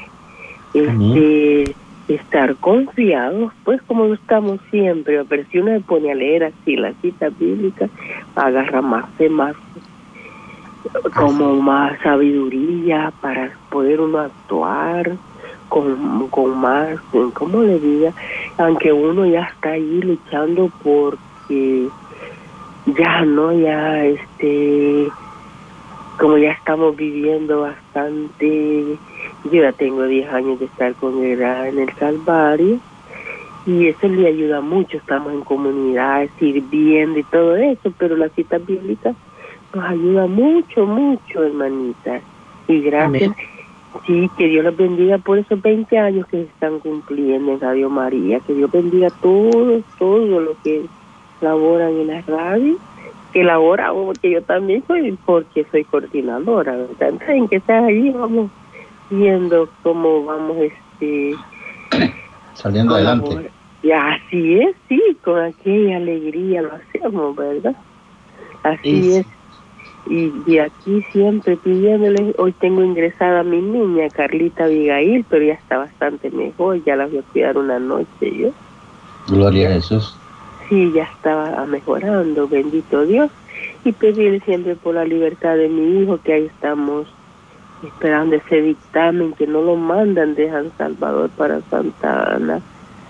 este, 0.74 1.74
estar 2.08 2.56
confiados, 2.56 3.52
pues 3.64 3.80
como 3.82 4.12
estamos 4.12 4.60
siempre, 4.70 5.24
pero 5.24 5.44
si 5.50 5.58
uno 5.58 5.72
se 5.72 5.80
pone 5.80 6.12
a 6.12 6.14
leer 6.14 6.44
así 6.44 6.76
la 6.76 6.92
cita 7.00 7.30
bíblica, 7.30 7.88
agarra 8.36 8.82
más 8.82 9.06
fe, 9.16 9.28
más 9.30 9.56
como 11.14 11.54
más 11.56 11.98
sabiduría 12.02 13.12
para 13.20 13.52
poder 13.70 14.00
uno 14.00 14.20
actuar 14.20 15.16
con, 15.68 16.28
con 16.28 16.58
más, 16.58 16.98
como 17.34 17.62
le 17.62 17.78
diga, 17.78 18.12
aunque 18.56 18.92
uno 18.92 19.26
ya 19.26 19.42
está 19.42 19.70
ahí 19.70 20.00
luchando 20.00 20.70
porque 21.48 21.88
ya 22.86 23.24
no, 23.24 23.52
ya 23.52 24.04
este, 24.04 25.08
como 26.18 26.38
ya 26.38 26.52
estamos 26.52 26.96
viviendo 26.96 27.62
bastante 27.62 28.98
yo 29.44 29.62
ya 29.62 29.72
tengo 29.72 30.04
10 30.04 30.32
años 30.32 30.58
de 30.58 30.66
estar 30.66 30.94
con 30.94 31.22
él 31.24 31.40
en 31.40 31.78
el 31.78 31.94
Calvario 31.94 32.78
y 33.66 33.86
eso 33.86 34.08
le 34.08 34.28
ayuda 34.28 34.60
mucho. 34.60 34.96
Estamos 34.96 35.32
en 35.32 35.42
comunidad, 35.42 36.26
sirviendo 36.38 37.18
y 37.18 37.24
todo 37.24 37.56
eso, 37.56 37.92
pero 37.98 38.16
la 38.16 38.28
cita 38.30 38.58
bíblica 38.58 39.14
nos 39.74 39.84
ayuda 39.84 40.26
mucho, 40.26 40.86
mucho, 40.86 41.44
hermanita. 41.44 42.20
Y 42.66 42.80
gracias. 42.80 43.32
Sí, 44.06 44.30
que 44.38 44.48
Dios 44.48 44.64
los 44.64 44.76
bendiga 44.76 45.18
por 45.18 45.38
esos 45.38 45.60
20 45.60 45.98
años 45.98 46.26
que 46.26 46.38
se 46.38 46.42
están 46.44 46.78
cumpliendo 46.78 47.52
en 47.52 47.60
Radio 47.60 47.90
María. 47.90 48.40
Que 48.40 48.54
Dios 48.54 48.70
bendiga 48.70 49.10
todo, 49.20 49.80
todo 49.98 50.40
lo 50.40 50.56
que 50.62 50.86
laboran 51.40 51.90
en 51.90 52.06
la 52.08 52.22
radio. 52.22 52.76
Que 53.32 53.44
labora, 53.44 53.92
porque 53.92 54.30
yo 54.30 54.42
también 54.42 54.82
soy, 54.86 55.18
porque 55.26 55.66
soy 55.70 55.84
coordinadora, 55.84 56.76
¿verdad? 56.76 57.20
en 57.28 57.46
que 57.46 57.56
estás 57.56 57.84
ahí, 57.84 58.08
vamos 58.10 58.50
viendo 59.10 59.68
cómo 59.82 60.24
vamos 60.24 60.56
este 60.58 61.34
saliendo 62.54 62.94
adelante. 62.94 63.50
Y 63.82 63.92
así 63.92 64.60
es, 64.60 64.74
sí, 64.88 65.00
con 65.22 65.40
aquella 65.40 65.98
alegría 65.98 66.62
lo 66.62 66.72
hacemos, 66.72 67.36
¿verdad? 67.36 67.76
Así 68.62 69.16
es. 69.16 69.26
Y 70.06 70.30
de 70.46 70.62
aquí 70.62 71.04
siempre 71.12 71.56
pidiéndole, 71.56 72.34
hoy 72.38 72.52
tengo 72.52 72.82
ingresada 72.82 73.40
a 73.40 73.44
mi 73.44 73.60
niña, 73.60 74.08
Carlita 74.08 74.64
Abigail, 74.64 75.24
pero 75.28 75.44
ya 75.44 75.52
está 75.52 75.78
bastante 75.78 76.30
mejor, 76.30 76.82
ya 76.84 76.96
la 76.96 77.06
voy 77.06 77.18
a 77.18 77.22
cuidar 77.22 77.58
una 77.58 77.78
noche 77.78 78.36
yo. 78.36 78.50
Gloria 79.28 79.68
a 79.68 79.72
Jesús. 79.74 80.17
Sí, 80.68 80.92
ya 80.92 81.04
estaba 81.04 81.64
mejorando, 81.66 82.48
bendito 82.48 83.04
Dios. 83.06 83.30
Y 83.84 83.92
pedirle 83.92 84.40
siempre 84.40 84.76
por 84.76 84.94
la 84.94 85.04
libertad 85.04 85.56
de 85.56 85.68
mi 85.68 86.02
hijo, 86.02 86.18
que 86.22 86.32
ahí 86.32 86.46
estamos 86.46 87.06
esperando 87.82 88.36
ese 88.36 88.60
dictamen 88.60 89.32
que 89.34 89.46
no 89.46 89.62
lo 89.62 89.76
mandan 89.76 90.34
de 90.34 90.50
San 90.50 90.70
Salvador 90.76 91.30
para 91.30 91.60
Santa 91.70 92.34
Ana 92.34 92.60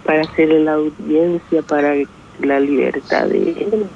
para 0.04 0.22
hacerle 0.22 0.64
la 0.64 0.74
audiencia 0.74 1.62
para 1.62 1.94
la 2.40 2.60
libertad 2.60 3.26
de 3.26 3.50
él. 3.50 3.86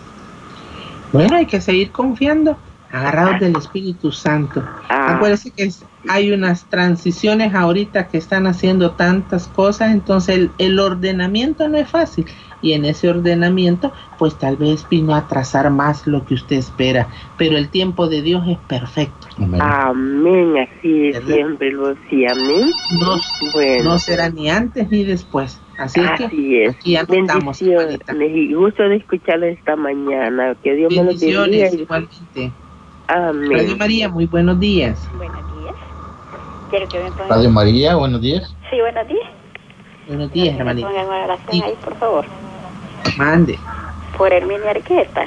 Bueno, 1.12 1.36
hay 1.36 1.46
que 1.46 1.60
seguir 1.60 1.90
confiando, 1.90 2.56
agarrados 2.92 3.40
del 3.40 3.56
Espíritu 3.56 4.12
Santo. 4.12 4.62
Ah. 4.88 5.14
Acuérdense 5.16 5.50
que 5.50 5.64
es- 5.64 5.84
hay 6.08 6.30
unas 6.32 6.64
transiciones 6.68 7.54
ahorita 7.54 8.08
que 8.08 8.18
están 8.18 8.46
haciendo 8.46 8.92
tantas 8.92 9.48
cosas, 9.48 9.92
entonces 9.92 10.36
el, 10.36 10.50
el 10.58 10.78
ordenamiento 10.78 11.68
no 11.68 11.78
es 11.78 11.88
fácil. 11.88 12.26
Y 12.60 12.74
en 12.74 12.84
ese 12.84 13.08
ordenamiento, 13.08 13.92
pues 14.18 14.36
tal 14.38 14.56
vez 14.56 14.86
vino 14.88 15.16
a 15.16 15.26
trazar 15.26 15.68
más 15.70 16.06
lo 16.06 16.24
que 16.24 16.34
usted 16.34 16.56
espera, 16.56 17.08
pero 17.36 17.56
el 17.56 17.68
tiempo 17.68 18.08
de 18.08 18.22
Dios 18.22 18.46
es 18.46 18.58
perfecto. 18.68 19.26
Amén. 19.36 19.60
Amén, 19.60 20.54
así 20.58 21.08
es, 21.08 21.14
¿Verdad? 21.14 21.34
siempre 21.34 21.72
lo 21.72 21.88
decía, 21.88 22.28
amén. 22.30 22.70
No, 23.00 23.16
Bueno, 23.52 23.84
no 23.84 23.98
será 23.98 24.28
ni 24.30 24.48
antes 24.48 24.88
ni 24.92 25.02
después. 25.02 25.60
Así 25.76 25.98
es 26.00 26.10
que 26.12 26.24
así 26.26 26.56
es. 26.62 26.76
aquí 26.76 26.96
Bendiciones 27.08 28.30
y 28.36 28.52
gusto 28.54 28.82
de 28.84 28.96
escucharlo 28.96 29.46
esta 29.46 29.74
mañana. 29.74 30.54
Que 30.62 30.74
Dios 30.74 30.90
me 30.92 30.98
lo 31.02 31.04
bendiga. 31.06 31.40
Bendiciones 31.42 31.88
y- 33.12 33.18
igualmente. 33.18 33.54
Radio 33.54 33.64
Amén. 33.66 33.78
María, 33.78 34.08
muy 34.08 34.26
buenos 34.26 34.58
días. 34.60 35.08
Buenos 35.16 35.36
días. 35.56 35.74
Quiero 36.70 36.88
que 36.88 36.98
me 37.02 37.10
pongan. 37.12 37.28
Radio 37.28 37.50
María, 37.50 37.96
buenos 37.96 38.20
días. 38.20 38.54
Sí, 38.70 38.80
buenos 38.80 39.06
días. 39.08 39.28
Buenos 40.08 40.32
días, 40.32 40.56
hermanita. 40.58 40.88
pongan 40.88 41.06
una 41.06 41.24
oración 41.24 41.50
Sí. 41.52 41.62
ahí, 41.62 41.74
por 41.84 41.94
favor. 41.96 42.24
Mande. 43.16 43.58
Por 44.16 44.32
Herminia 44.32 44.70
Arqueta. 44.70 45.26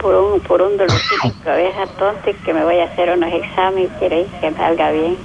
Por 0.00 0.14
un, 0.16 0.40
por 0.40 0.60
un 0.60 0.76
dolorcito 0.76 1.28
de 1.28 1.32
cabeza 1.44 1.86
tonto 1.98 2.30
y 2.30 2.34
que 2.34 2.52
me 2.52 2.62
voy 2.64 2.78
a 2.78 2.84
hacer 2.84 3.10
unos 3.16 3.32
exámenes. 3.32 3.90
Quiero 3.98 4.20
ir 4.20 4.26
que 4.40 4.50
me 4.50 4.56
salga 4.56 4.90
bien. 4.90 5.16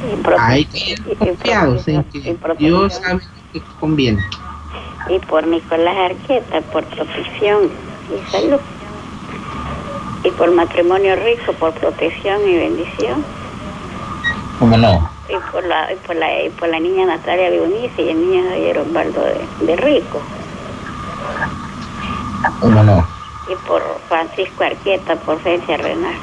Y 0.00 0.28
Hay 0.38 0.64
que 0.64 0.78
y- 0.78 1.12
y 1.12 1.14
confiados 1.16 1.86
en 1.88 2.00
y 2.12 2.20
que. 2.22 2.36
Dios 2.58 2.94
sabe 2.94 3.14
lo 3.14 3.52
que 3.52 3.60
conviene. 3.80 4.22
Y 5.10 5.18
por 5.20 5.46
Nicolás 5.46 5.96
Arqueta, 6.10 6.60
por 6.72 6.84
protección 6.84 7.70
y 8.10 8.30
salud. 8.30 8.60
Y 10.24 10.30
por 10.32 10.50
matrimonio 10.52 11.14
rico, 11.16 11.52
por 11.54 11.72
protección 11.74 12.40
y 12.48 12.56
bendición. 12.56 13.24
¿Cómo 14.58 14.76
no? 14.76 15.08
y 15.30 15.52
por 15.52 15.62
la 15.66 15.92
y 15.92 15.96
por 16.06 16.16
la 16.16 16.42
y 16.42 16.48
por 16.50 16.68
la 16.70 16.80
niña 16.80 17.04
Natalia 17.04 17.50
Leonice 17.50 18.00
y 18.02 18.08
el 18.08 18.18
niño 18.30 18.48
Javier 18.48 18.78
Osvaldo 18.78 19.20
de, 19.22 19.66
de 19.66 19.76
Rico 19.76 20.22
¿Cómo 22.60 22.82
no? 22.82 23.06
y 23.46 23.54
por 23.68 23.82
Francisco 24.08 24.64
Arqueta 24.64 25.16
por 25.16 25.38
Fencia 25.40 25.76
Renal 25.76 26.14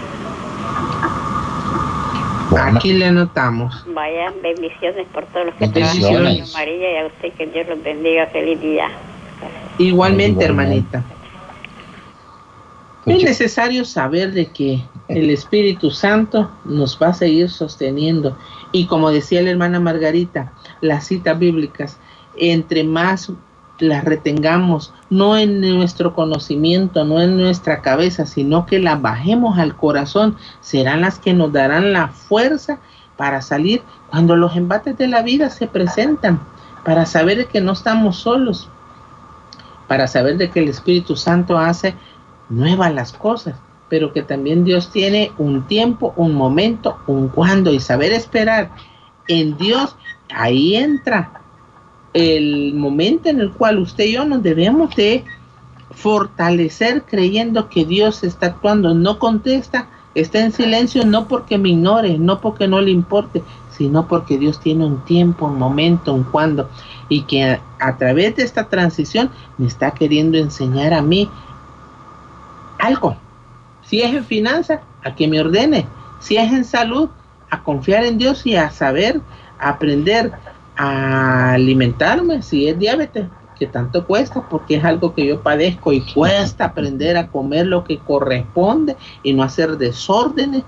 Bueno, 2.49 2.77
Aquí 2.77 2.93
le 2.93 3.05
anotamos. 3.05 3.85
vaya 3.93 4.33
bendiciones 4.41 5.05
por 5.13 5.23
todos 5.27 5.45
los 5.45 5.55
que 5.55 5.67
trabajan 5.67 6.25
en 6.25 6.51
María 6.53 6.91
y 6.93 6.97
a 7.03 7.05
usted 7.05 7.31
que 7.37 7.45
Dios 7.45 7.67
los 7.67 7.83
bendiga 7.83 8.25
feliz 8.27 8.59
día 8.59 8.87
Igualmente, 9.77 9.83
Igualmente. 9.83 10.45
hermanita. 10.45 11.03
Es 13.05 13.23
necesario 13.23 13.85
saber 13.85 14.33
de 14.33 14.47
que 14.47 14.83
el 15.07 15.29
Espíritu 15.29 15.91
Santo 15.91 16.49
nos 16.65 16.99
va 16.99 17.09
a 17.09 17.13
seguir 17.13 17.51
sosteniendo. 17.51 18.35
Y 18.71 18.87
como 18.87 19.11
decía 19.11 19.43
la 19.43 19.51
hermana 19.51 19.79
Margarita, 19.79 20.53
las 20.81 21.05
citas 21.05 21.37
bíblicas, 21.37 21.99
entre 22.35 22.83
más 22.83 23.31
las 23.77 24.05
retengamos, 24.05 24.91
no 25.09 25.37
en 25.37 25.61
nuestro 25.61 26.15
conocimiento, 26.15 27.03
no 27.03 27.21
en 27.21 27.37
nuestra 27.37 27.81
cabeza, 27.81 28.25
sino 28.25 28.65
que 28.65 28.79
las 28.79 28.99
bajemos 28.99 29.59
al 29.59 29.75
corazón, 29.75 30.37
serán 30.61 31.01
las 31.01 31.19
que 31.19 31.33
nos 31.33 31.51
darán 31.51 31.93
la 31.93 32.07
fuerza 32.07 32.79
para 33.17 33.41
salir 33.41 33.83
cuando 34.09 34.35
los 34.35 34.55
embates 34.55 34.97
de 34.97 35.07
la 35.07 35.21
vida 35.21 35.49
se 35.51 35.67
presentan, 35.67 36.39
para 36.83 37.05
saber 37.05 37.47
que 37.47 37.61
no 37.61 37.73
estamos 37.73 38.17
solos, 38.17 38.69
para 39.87 40.07
saber 40.07 40.37
de 40.37 40.49
que 40.49 40.61
el 40.61 40.69
Espíritu 40.69 41.15
Santo 41.15 41.57
hace 41.57 41.95
nuevas 42.49 42.93
las 42.93 43.13
cosas, 43.13 43.55
pero 43.89 44.13
que 44.13 44.23
también 44.23 44.63
Dios 44.63 44.91
tiene 44.91 45.31
un 45.37 45.67
tiempo, 45.67 46.13
un 46.15 46.33
momento, 46.33 46.97
un 47.07 47.27
cuándo 47.29 47.71
y 47.71 47.79
saber 47.79 48.11
esperar 48.11 48.71
en 49.27 49.57
Dios, 49.57 49.95
ahí 50.33 50.75
entra 50.75 51.41
el 52.13 52.73
momento 52.73 53.29
en 53.29 53.41
el 53.41 53.51
cual 53.51 53.79
usted 53.79 54.05
y 54.05 54.13
yo 54.13 54.25
nos 54.25 54.41
debemos 54.41 54.95
de 54.95 55.23
fortalecer 55.91 57.03
creyendo 57.03 57.69
que 57.69 57.85
Dios 57.85 58.23
está 58.23 58.47
actuando, 58.47 58.93
no 58.93 59.19
contesta, 59.19 59.87
está 60.15 60.39
en 60.39 60.51
silencio 60.51 61.05
no 61.05 61.27
porque 61.27 61.57
me 61.57 61.69
ignore, 61.69 62.17
no 62.17 62.41
porque 62.41 62.67
no 62.67 62.81
le 62.81 62.91
importe, 62.91 63.43
sino 63.71 64.07
porque 64.07 64.37
Dios 64.37 64.59
tiene 64.59 64.85
un 64.85 65.03
tiempo, 65.03 65.45
un 65.47 65.59
momento, 65.59 66.13
un 66.13 66.23
cuándo. 66.23 66.69
Y 67.09 67.23
que 67.23 67.43
a, 67.43 67.61
a 67.79 67.97
través 67.97 68.35
de 68.37 68.43
esta 68.43 68.69
transición 68.69 69.29
me 69.57 69.67
está 69.67 69.91
queriendo 69.91 70.37
enseñar 70.37 70.93
a 70.93 71.01
mí 71.01 71.29
algo. 72.79 73.15
Si 73.83 74.01
es 74.01 74.13
en 74.13 74.25
finanzas, 74.25 74.79
a 75.03 75.15
que 75.15 75.27
me 75.27 75.39
ordene. 75.39 75.85
Si 76.19 76.37
es 76.37 76.51
en 76.51 76.65
salud, 76.65 77.09
a 77.49 77.63
confiar 77.63 78.03
en 78.05 78.17
Dios 78.17 78.45
y 78.45 78.55
a 78.55 78.69
saber 78.71 79.21
aprender 79.59 80.31
a 80.75 81.53
alimentarme. 81.53 82.41
Si 82.41 82.67
es 82.67 82.77
diabetes, 82.77 83.27
que 83.57 83.67
tanto 83.67 84.05
cuesta, 84.05 84.41
porque 84.49 84.75
es 84.75 84.83
algo 84.83 85.13
que 85.13 85.25
yo 85.25 85.41
padezco 85.41 85.93
y 85.93 86.01
cuesta 86.13 86.65
aprender 86.65 87.17
a 87.17 87.27
comer 87.27 87.67
lo 87.67 87.83
que 87.83 87.99
corresponde 87.99 88.97
y 89.23 89.33
no 89.33 89.43
hacer 89.43 89.77
desórdenes. 89.77 90.63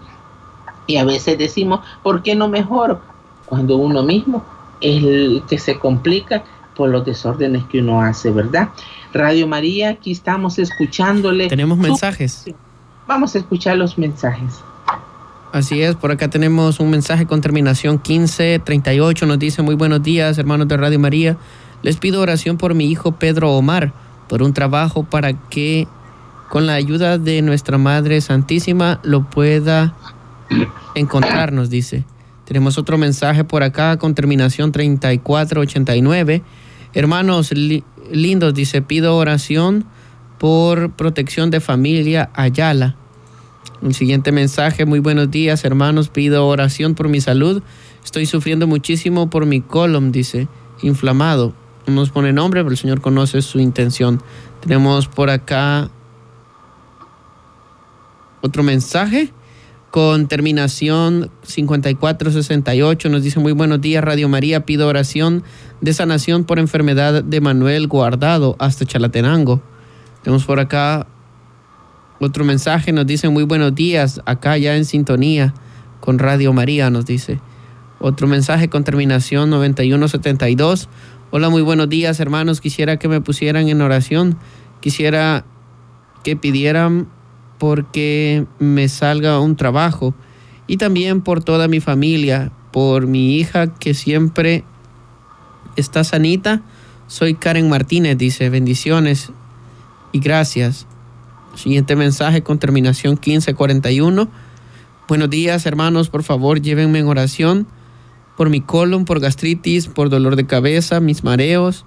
Y 0.86 0.98
a 0.98 1.04
veces 1.04 1.38
decimos, 1.38 1.82
¿por 2.02 2.24
qué 2.24 2.36
no 2.36 2.48
mejoro? 2.48 3.02
Cuando 3.46 3.78
uno 3.78 4.04
mismo 4.04 4.44
es 4.80 5.04
el 5.04 5.44
que 5.50 5.58
se 5.58 5.80
complica 5.80 6.44
por 6.78 6.90
los 6.90 7.04
desórdenes 7.04 7.66
que 7.66 7.80
uno 7.80 8.02
hace, 8.02 8.32
¿verdad? 8.32 8.70
Radio 9.12 9.48
María, 9.48 9.90
aquí 9.90 10.12
estamos 10.12 10.60
escuchándole. 10.60 11.48
Tenemos 11.48 11.78
mensajes. 11.78 12.46
Vamos 13.08 13.36
a 13.36 13.40
escuchar 13.40 13.78
los 13.78 13.98
mensajes. 13.98 14.62
Así 15.52 15.82
es, 15.82 15.96
por 15.96 16.12
acá 16.12 16.30
tenemos 16.30 16.80
un 16.80 16.92
mensaje 16.92 17.26
con 17.26 17.42
terminación 17.42 17.96
1538. 17.96 19.26
Nos 19.26 19.40
dice 19.40 19.62
muy 19.64 19.76
buenos 19.76 20.04
días, 20.04 20.38
hermanos 20.38 20.68
de 20.68 20.78
Radio 20.78 21.00
María. 21.00 21.38
Les 21.82 21.98
pido 21.98 22.22
oración 22.22 22.58
por 22.58 22.76
mi 22.76 22.86
hijo 22.92 23.14
Pedro 23.14 23.52
Omar, 23.52 23.92
por 24.30 24.44
un 24.44 24.54
trabajo 24.54 25.04
para 25.04 25.34
que 25.34 25.88
con 26.50 26.68
la 26.68 26.74
ayuda 26.74 27.18
de 27.18 27.42
nuestra 27.42 27.78
Madre 27.78 28.22
Santísima 28.22 29.00
lo 29.04 29.24
pueda 29.24 29.96
encontrar, 30.96 31.54
nos 31.54 31.70
dice. 31.70 32.06
Tenemos 32.46 32.78
otro 32.78 32.98
mensaje 32.98 33.44
por 33.44 33.64
acá 33.64 33.98
con 33.98 34.16
terminación 34.16 34.72
3489. 34.72 36.44
Hermanos 36.98 37.52
li- 37.52 37.84
lindos, 38.12 38.56
dice, 38.56 38.82
pido 38.82 39.16
oración 39.18 39.86
por 40.40 40.94
protección 40.94 41.52
de 41.52 41.60
familia 41.60 42.32
Ayala. 42.34 42.96
El 43.84 43.94
siguiente 43.94 44.32
mensaje, 44.32 44.84
muy 44.86 44.98
buenos 44.98 45.30
días 45.30 45.64
hermanos, 45.64 46.10
pido 46.10 46.48
oración 46.48 46.96
por 46.96 47.08
mi 47.08 47.22
salud. 47.22 47.62
Estoy 48.04 48.26
sufriendo 48.26 48.66
muchísimo 48.66 49.30
por 49.30 49.46
mi 49.46 49.62
colon, 49.62 50.12
dice, 50.12 50.48
inflamado. 50.82 51.54
No 51.86 51.94
nos 51.94 52.10
pone 52.10 52.34
nombre, 52.34 52.62
pero 52.62 52.72
el 52.72 52.78
Señor 52.78 53.00
conoce 53.00 53.44
su 53.44 53.60
intención. 53.60 54.20
Tenemos 54.62 55.08
por 55.08 55.30
acá 55.30 55.92
otro 58.42 58.64
mensaje 58.64 59.32
con 59.92 60.28
terminación 60.28 61.32
5468. 61.44 63.10
Nos 63.10 63.24
dice 63.24 63.40
muy 63.40 63.54
buenos 63.54 63.82
días 63.82 64.04
Radio 64.04 64.28
María, 64.30 64.66
pido 64.66 64.88
oración 64.88 65.44
de 65.82 65.94
sanación 65.94 66.44
por 66.44 66.60
enfermedad 66.60 67.24
de 67.24 67.42
Manuel 67.42 67.88
Guardado 67.88 68.56
hasta 68.60 68.86
Chalatenango. 68.86 69.62
Tenemos 70.24 70.46
por 70.46 70.60
acá 70.60 71.08
otro 72.20 72.44
mensaje, 72.44 72.92
nos 72.92 73.08
dice 73.08 73.30
muy 73.30 73.44
buenos 73.44 73.76
días, 73.76 74.22
acá 74.26 74.58
ya 74.58 74.76
en 74.76 74.86
sintonía 74.86 75.54
con 76.00 76.20
Radio 76.20 76.52
María, 76.54 76.90
nos 76.90 77.06
dice. 77.06 77.40
Otro 78.00 78.28
mensaje 78.28 78.70
con 78.70 78.84
terminación 78.84 79.50
9172. 79.50 80.90
Hola, 81.32 81.50
muy 81.50 81.62
buenos 81.62 81.90
días 81.90 82.20
hermanos, 82.20 82.62
quisiera 82.62 82.98
que 82.98 83.08
me 83.08 83.22
pusieran 83.22 83.68
en 83.70 83.82
oración, 83.82 84.38
quisiera 84.82 85.46
que 86.24 86.36
pidieran 86.36 87.08
porque 87.58 88.46
me 88.60 88.88
salga 88.88 89.40
un 89.40 89.56
trabajo 89.56 90.14
y 90.68 90.78
también 90.78 91.22
por 91.22 91.44
toda 91.44 91.68
mi 91.68 91.80
familia, 91.80 92.52
por 92.72 93.08
mi 93.08 93.38
hija 93.38 93.74
que 93.74 93.94
siempre 93.94 94.64
está 95.76 96.04
sanita. 96.04 96.62
Soy 97.08 97.36
Karen 97.36 97.70
Martínez, 97.70 98.18
dice, 98.18 98.50
bendiciones 98.50 99.32
y 100.12 100.20
gracias. 100.20 100.86
Siguiente 101.56 101.96
mensaje 101.96 102.44
con 102.44 102.60
terminación 102.60 103.14
1541. 103.14 104.30
Buenos 105.08 105.30
días, 105.30 105.66
hermanos, 105.66 106.10
por 106.10 106.24
favor, 106.24 106.62
llévenme 106.62 107.00
en 107.00 107.08
oración 107.08 107.68
por 108.38 108.50
mi 108.52 108.62
colon, 108.62 109.06
por 109.06 109.20
gastritis, 109.20 109.88
por 109.88 110.10
dolor 110.10 110.36
de 110.36 110.46
cabeza, 110.46 111.00
mis 111.00 111.24
mareos, 111.24 111.86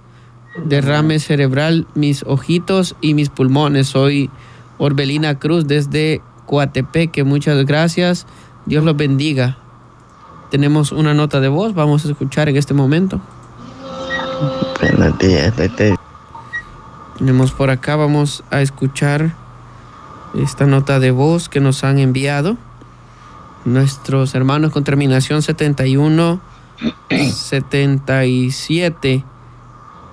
derrame 0.64 1.20
cerebral, 1.20 1.86
mis 1.94 2.24
ojitos 2.24 2.96
y 3.00 3.14
mis 3.14 3.28
pulmones. 3.28 3.86
Soy 3.86 4.30
Orbelina 4.80 5.38
Cruz 5.38 5.66
desde 5.66 6.22
Coatepeque. 6.46 7.22
Muchas 7.22 7.64
gracias. 7.66 8.26
Dios 8.64 8.82
los 8.82 8.96
bendiga. 8.96 9.58
Tenemos 10.50 10.90
una 10.90 11.14
nota 11.14 11.38
de 11.38 11.48
voz, 11.48 11.74
vamos 11.74 12.04
a 12.04 12.08
escuchar 12.08 12.48
en 12.48 12.56
este 12.56 12.74
momento. 12.74 13.20
Buenos 14.80 15.16
días, 15.18 15.54
Tete. 15.54 15.94
Tenemos 17.18 17.52
por 17.52 17.70
acá, 17.70 17.94
vamos 17.94 18.42
a 18.50 18.62
escuchar 18.62 19.34
esta 20.34 20.66
nota 20.66 20.98
de 20.98 21.10
voz 21.10 21.50
que 21.50 21.60
nos 21.60 21.84
han 21.84 21.98
enviado 21.98 22.56
nuestros 23.64 24.34
hermanos 24.34 24.72
con 24.72 24.84
terminación 24.84 25.42
71 25.42 26.40
77 27.10 29.24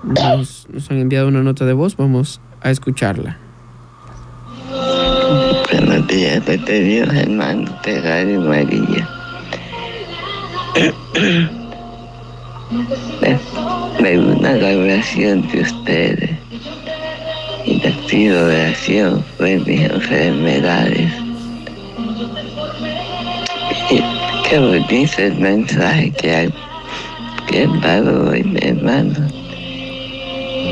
nos, 0.03 0.67
nos 0.69 0.91
han 0.91 0.97
enviado 0.97 1.29
una 1.29 1.43
nota 1.43 1.65
de 1.65 1.73
voz 1.73 1.95
vamos 1.95 2.41
a 2.61 2.71
escucharla 2.71 3.37
Buenos 5.71 6.07
días, 6.07 6.43
Dios, 6.45 7.09
hermano 7.13 7.69
de 7.83 8.01
Radio 8.01 8.39
María. 8.39 9.09
Me 13.99 14.17
una 14.17 14.51
oración 14.51 15.45
de 15.49 15.61
ustedes 15.61 16.29
y 17.65 17.81
les 17.81 17.95
pido 18.05 18.45
oración 18.45 19.25
por 19.37 19.47
mis 19.47 19.81
enfermedades. 19.81 21.11
Y 23.89 24.01
qué 24.49 24.59
bonito 24.59 25.17
el 25.17 25.35
mensaje 25.35 26.11
que, 26.11 26.33
hay, 26.33 26.53
que 27.49 27.63
han 27.63 27.81
dado 27.81 28.29
hoy, 28.29 28.41
mi 28.43 28.59
hermano. 28.61 29.27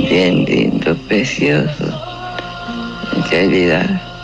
Bien 0.09 0.45
lindo, 0.45 0.95
precioso. 1.07 1.83
En 3.13 3.23
realidad, 3.29 4.14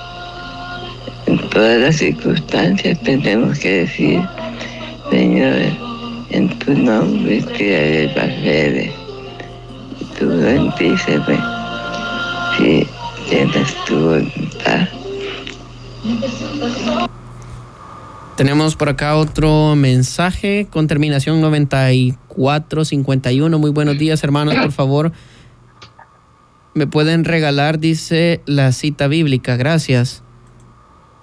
todas 1.52 1.80
las 1.80 1.98
circunstancias 1.98 3.00
tenemos 3.02 3.60
que 3.60 3.82
decir, 3.82 4.22
Señor, 5.10 5.58
en 6.30 6.48
tu 6.60 6.74
nombre 6.74 7.42
crearé 7.42 8.06
el 8.06 8.12
fe. 8.12 8.94
Tú 10.18 10.28
bendíceme 10.28 11.38
si 12.58 12.88
tienes 13.30 13.76
tu 13.86 14.00
voluntad. 14.00 14.88
Tenemos 18.38 18.76
por 18.76 18.90
acá 18.90 19.16
otro 19.18 19.76
mensaje 19.76 20.66
con 20.70 20.88
terminación 20.88 21.42
9451. 21.42 23.60
Muy 23.60 23.72
buenos 23.72 23.98
días, 23.98 24.24
hermanos. 24.24 24.56
Por 24.56 24.72
favor, 24.72 25.12
me 26.74 26.88
pueden 26.88 27.26
regalar, 27.26 27.78
dice 27.78 28.40
la 28.46 28.72
cita 28.72 29.08
bíblica. 29.08 29.58
Gracias. 29.58 30.24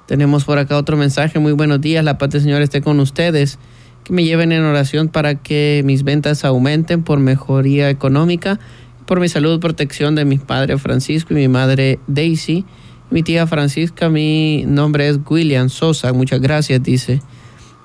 Tenemos 0.08 0.46
por 0.46 0.56
acá 0.56 0.78
otro 0.78 0.96
mensaje. 0.96 1.38
Muy 1.38 1.52
buenos 1.52 1.82
días. 1.82 2.02
La 2.02 2.16
paz 2.16 2.30
del 2.30 2.40
Señor 2.40 2.62
esté 2.62 2.80
con 2.80 2.98
ustedes. 2.98 3.58
Que 4.04 4.14
me 4.14 4.24
lleven 4.24 4.52
en 4.52 4.62
oración 4.62 5.08
para 5.08 5.34
que 5.34 5.82
mis 5.84 6.02
ventas 6.02 6.46
aumenten 6.46 7.02
por 7.02 7.18
mejoría 7.18 7.90
económica, 7.90 8.58
por 9.04 9.20
mi 9.20 9.28
salud, 9.28 9.60
protección 9.60 10.14
de 10.14 10.24
mi 10.24 10.38
padre 10.38 10.78
Francisco 10.78 11.34
y 11.34 11.36
mi 11.36 11.48
madre 11.48 11.98
Daisy. 12.06 12.64
Mi 13.10 13.22
tía 13.22 13.46
Francisca, 13.46 14.08
mi 14.08 14.64
nombre 14.66 15.10
es 15.10 15.20
William 15.28 15.68
Sosa. 15.68 16.14
Muchas 16.14 16.40
gracias, 16.40 16.82
dice. 16.82 17.20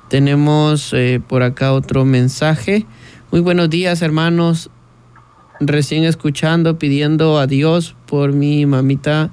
Tenemos 0.10 0.94
eh, 0.94 1.20
por 1.28 1.44
acá 1.44 1.74
otro 1.74 2.06
mensaje. 2.06 2.86
Muy 3.32 3.42
buenos 3.42 3.70
días, 3.70 4.02
hermanos. 4.02 4.70
Recién 5.60 6.06
escuchando, 6.06 6.80
pidiendo 6.80 7.38
a 7.38 7.48
Dios 7.48 7.98
por 8.06 8.32
mi 8.32 8.66
mamita 8.66 9.30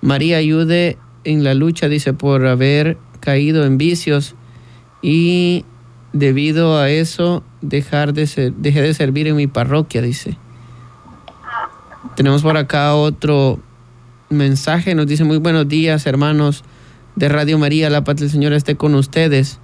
María 0.00 0.38
ayude 0.38 0.96
en 1.24 1.44
la 1.44 1.54
lucha, 1.54 1.88
dice, 1.88 2.12
por 2.12 2.46
haber 2.46 2.98
caído 3.20 3.64
en 3.64 3.78
vicios 3.78 4.34
y 5.02 5.64
debido 6.12 6.78
a 6.78 6.90
eso 6.90 7.44
dejar 7.60 8.12
de 8.12 8.26
ser, 8.26 8.52
dejé 8.54 8.82
de 8.82 8.94
servir 8.94 9.26
en 9.26 9.36
mi 9.36 9.46
parroquia, 9.46 10.02
dice. 10.02 10.36
Tenemos 12.16 12.42
por 12.42 12.56
acá 12.56 12.94
otro 12.94 13.60
mensaje, 14.30 14.94
nos 14.94 15.06
dice 15.06 15.24
muy 15.24 15.38
buenos 15.38 15.68
días 15.68 16.06
hermanos 16.06 16.64
de 17.16 17.28
Radio 17.28 17.58
María, 17.58 17.90
la 17.90 18.04
paz 18.04 18.16
del 18.16 18.30
Señor 18.30 18.52
esté 18.52 18.76
con 18.76 18.94
ustedes. 18.94 19.58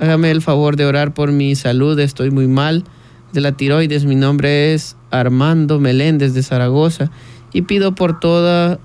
Hágame 0.00 0.30
el 0.30 0.42
favor 0.42 0.76
de 0.76 0.86
orar 0.86 1.14
por 1.14 1.32
mi 1.32 1.54
salud, 1.54 1.98
estoy 1.98 2.30
muy 2.30 2.48
mal 2.48 2.84
de 3.32 3.40
la 3.40 3.52
tiroides, 3.52 4.04
mi 4.04 4.14
nombre 4.14 4.74
es 4.74 4.96
Armando 5.10 5.80
Meléndez 5.80 6.34
de 6.34 6.42
Zaragoza 6.42 7.10
y 7.52 7.62
pido 7.62 7.94
por 7.94 8.20
toda, 8.20 8.78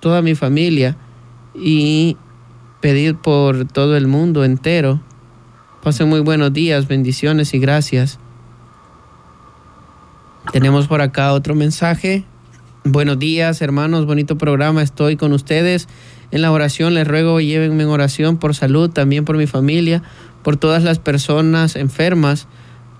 toda 0.00 0.22
mi 0.22 0.34
familia 0.34 0.96
y 1.54 2.16
pedir 2.80 3.16
por 3.16 3.66
todo 3.66 3.96
el 3.96 4.06
mundo 4.06 4.44
entero. 4.44 5.00
Pasen 5.82 6.08
muy 6.08 6.20
buenos 6.20 6.52
días, 6.52 6.88
bendiciones 6.88 7.54
y 7.54 7.58
gracias. 7.58 8.18
Tenemos 10.52 10.88
por 10.88 11.00
acá 11.00 11.32
otro 11.32 11.54
mensaje. 11.54 12.24
Buenos 12.84 13.18
días, 13.18 13.60
hermanos, 13.60 14.06
bonito 14.06 14.38
programa, 14.38 14.82
estoy 14.82 15.16
con 15.16 15.32
ustedes. 15.32 15.86
En 16.30 16.42
la 16.42 16.50
oración 16.50 16.94
les 16.94 17.06
ruego 17.06 17.40
llévenme 17.40 17.82
en 17.82 17.88
oración 17.90 18.38
por 18.38 18.54
salud, 18.54 18.90
también 18.90 19.24
por 19.24 19.36
mi 19.36 19.46
familia, 19.46 20.02
por 20.42 20.56
todas 20.56 20.82
las 20.82 20.98
personas 20.98 21.76
enfermas, 21.76 22.48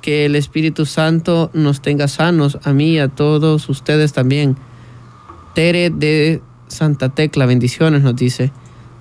que 0.02 0.26
el 0.26 0.36
Espíritu 0.36 0.86
Santo 0.86 1.50
nos 1.54 1.80
tenga 1.80 2.08
sanos, 2.08 2.58
a 2.64 2.72
mí 2.72 2.92
y 2.92 2.98
a 2.98 3.08
todos 3.08 3.68
ustedes 3.68 4.12
también. 4.12 4.56
Tere 5.54 5.90
de 5.90 6.42
Santa 6.70 7.08
Tecla, 7.08 7.46
bendiciones, 7.46 8.02
nos 8.02 8.16
dice. 8.16 8.52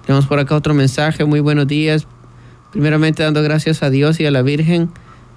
Tenemos 0.05 0.25
por 0.25 0.39
acá 0.39 0.55
otro 0.55 0.73
mensaje, 0.73 1.23
muy 1.23 1.39
buenos 1.39 1.67
días. 1.67 2.07
Primeramente 2.71 3.23
dando 3.23 3.43
gracias 3.43 3.83
a 3.83 3.89
Dios 3.89 4.19
y 4.19 4.25
a 4.25 4.31
la 4.31 4.41
Virgen 4.41 4.89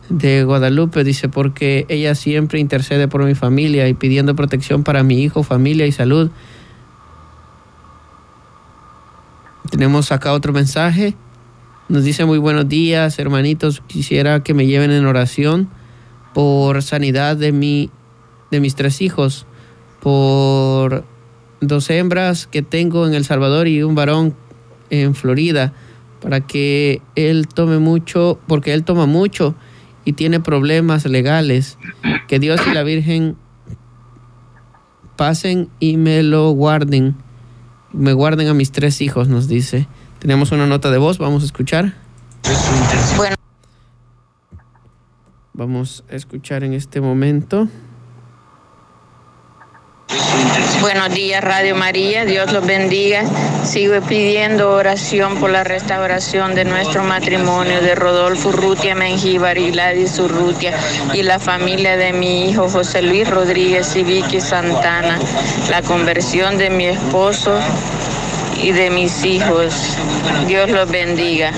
de 0.09 0.43
Guadalupe, 0.45 1.05
dice, 1.05 1.29
porque 1.29 1.85
ella 1.89 2.15
siempre 2.15 2.59
intercede 2.59 3.07
por 3.07 3.23
mi 3.25 3.35
familia 3.35 3.87
y 3.89 3.95
pidiendo 3.95 4.35
protección 4.35 4.83
para 4.83 5.03
mi 5.03 5.23
hijo, 5.23 5.43
familia 5.43 5.87
y 5.87 5.93
salud. 5.93 6.31
Tenemos 9.71 10.11
acá 10.11 10.33
otro 10.33 10.53
mensaje. 10.53 11.15
Nos 11.89 12.05
dice 12.05 12.25
muy 12.25 12.39
buenos 12.39 12.69
días, 12.69 13.19
hermanitos. 13.19 13.83
Quisiera 13.87 14.43
que 14.43 14.55
me 14.55 14.67
lleven 14.67 14.91
en 14.91 15.07
oración 15.07 15.69
por 16.33 16.83
sanidad 16.83 17.37
de 17.37 17.53
mi, 17.53 17.91
de 18.51 18.61
mis 18.61 18.75
tres 18.75 19.03
hijos, 19.03 19.47
por 20.01 21.05
dos 21.63 21.89
hembras 21.91 22.47
que 22.47 22.63
tengo 22.63 23.07
en 23.07 23.15
El 23.15 23.25
Salvador 23.25 23.69
y 23.69 23.83
un 23.83 23.95
varón 23.95 24.35
en 24.91 25.15
Florida, 25.15 25.73
para 26.21 26.41
que 26.41 27.01
él 27.15 27.49
tome 27.49 27.79
mucho, 27.79 28.39
porque 28.47 28.75
él 28.75 28.85
toma 28.85 29.07
mucho 29.07 29.55
y 30.05 30.13
tiene 30.13 30.41
problemas 30.41 31.07
legales. 31.07 31.79
Que 32.29 32.39
Dios 32.39 32.61
y 32.67 32.75
la 32.75 32.83
Virgen 32.83 33.37
pasen 35.17 35.69
y 35.79 35.97
me 35.97 36.23
lo 36.23 36.51
guarden. 36.51 37.17
Me 37.93 38.13
guarden 38.13 38.49
a 38.49 38.55
mis 38.55 38.73
tres 38.73 39.01
hijos, 39.01 39.29
nos 39.29 39.49
dice. 39.49 39.87
Tenemos 40.19 40.53
una 40.53 40.67
nota 40.67 40.91
de 40.91 40.99
voz, 40.99 41.19
vamos 41.19 41.43
a 41.43 41.47
escuchar. 41.47 41.95
Bueno. 43.17 43.37
Vamos 45.55 46.05
a 46.11 46.17
escuchar 46.17 46.65
en 46.65 46.73
este 46.73 47.01
momento. 47.01 47.69
Buenos 50.81 51.15
días, 51.15 51.43
Radio 51.43 51.77
María. 51.77 52.25
Dios 52.25 52.53
los 52.53 52.67
bendiga. 52.67 53.23
Sigo 53.65 54.01
pidiendo 54.03 54.71
oración 54.71 55.39
por 55.39 55.51
la 55.51 55.65
restauración 55.65 56.55
de 56.55 56.65
nuestro 56.65 57.05
matrimonio 57.05 57.81
de 57.81 57.95
Rodolfo 57.95 58.49
Urrutia 58.49 58.95
Mengíbar 58.95 59.57
y 59.59 59.71
Gladys 59.71 60.19
Urrutia 60.19 60.75
y 61.15 61.23
la 61.23 61.39
familia 61.39 61.97
de 61.97 62.13
mi 62.13 62.51
hijo 62.51 62.69
José 62.69 63.03
Luis 63.03 63.31
Rodríguez 63.31 63.95
y 63.97 64.03
Vicky 64.03 64.41
Santana. 64.41 65.19
La 65.71 65.83
conversión 65.83 66.59
de 66.59 66.71
mi 66.71 66.87
esposo 66.87 67.59
y 68.63 68.73
de 68.73 68.91
mis 68.91 69.25
hijos. 69.25 69.97
Dios 70.47 70.69
los 70.71 70.91
bendiga. 70.91 71.53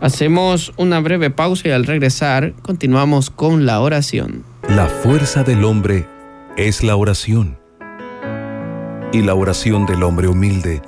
Hacemos 0.00 0.72
una 0.78 1.00
breve 1.00 1.30
pausa 1.30 1.68
y 1.68 1.70
al 1.72 1.84
regresar 1.84 2.54
continuamos 2.62 3.28
con 3.28 3.66
la 3.66 3.80
oración. 3.80 4.44
La 4.68 4.86
fuerza 4.86 5.42
del 5.42 5.64
hombre 5.64 6.06
es 6.56 6.82
la 6.82 6.96
oración. 6.96 7.58
Y 9.12 9.22
la 9.22 9.34
oración 9.34 9.86
del 9.86 10.02
hombre 10.02 10.28
humilde 10.28 10.82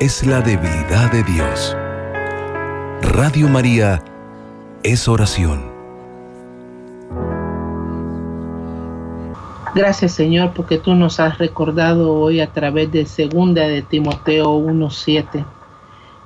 es 0.00 0.26
la 0.26 0.40
debilidad 0.40 1.10
de 1.12 1.22
Dios. 1.24 1.76
Radio 3.14 3.48
María 3.48 4.02
es 4.82 5.08
oración. 5.08 5.70
Gracias 9.74 10.12
Señor 10.12 10.52
porque 10.54 10.78
tú 10.78 10.94
nos 10.94 11.18
has 11.18 11.38
recordado 11.38 12.12
hoy 12.14 12.40
a 12.40 12.52
través 12.52 12.92
de 12.92 13.06
segunda 13.06 13.62
de 13.62 13.82
Timoteo 13.82 14.58
1.7 14.58 15.44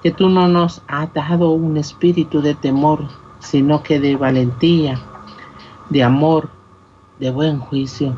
que 0.03 0.11
tú 0.11 0.29
no 0.29 0.49
nos 0.49 0.83
has 0.87 1.13
dado 1.15 1.51
un 1.51 1.77
espíritu 1.77 2.41
de 2.41 2.55
temor, 2.55 3.09
sino 3.41 3.83
que 3.83 3.99
de 3.99 4.17
valentía, 4.17 5.01
de 5.91 6.03
amor, 6.03 6.49
de 7.19 7.31
buen 7.31 7.59
juicio. 7.59 8.17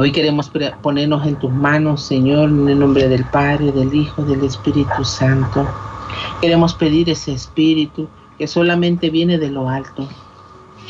Hoy 0.00 0.12
queremos 0.12 0.48
ponernos 0.80 1.26
en 1.26 1.34
tus 1.40 1.50
manos, 1.50 2.04
Señor, 2.04 2.50
en 2.50 2.68
el 2.68 2.78
nombre 2.78 3.08
del 3.08 3.24
Padre, 3.24 3.72
del 3.72 3.92
Hijo, 3.92 4.22
del 4.22 4.44
Espíritu 4.44 5.02
Santo. 5.02 5.66
Queremos 6.40 6.72
pedir 6.74 7.10
ese 7.10 7.32
espíritu 7.32 8.08
que 8.38 8.46
solamente 8.46 9.10
viene 9.10 9.38
de 9.38 9.50
lo 9.50 9.68
alto, 9.68 10.08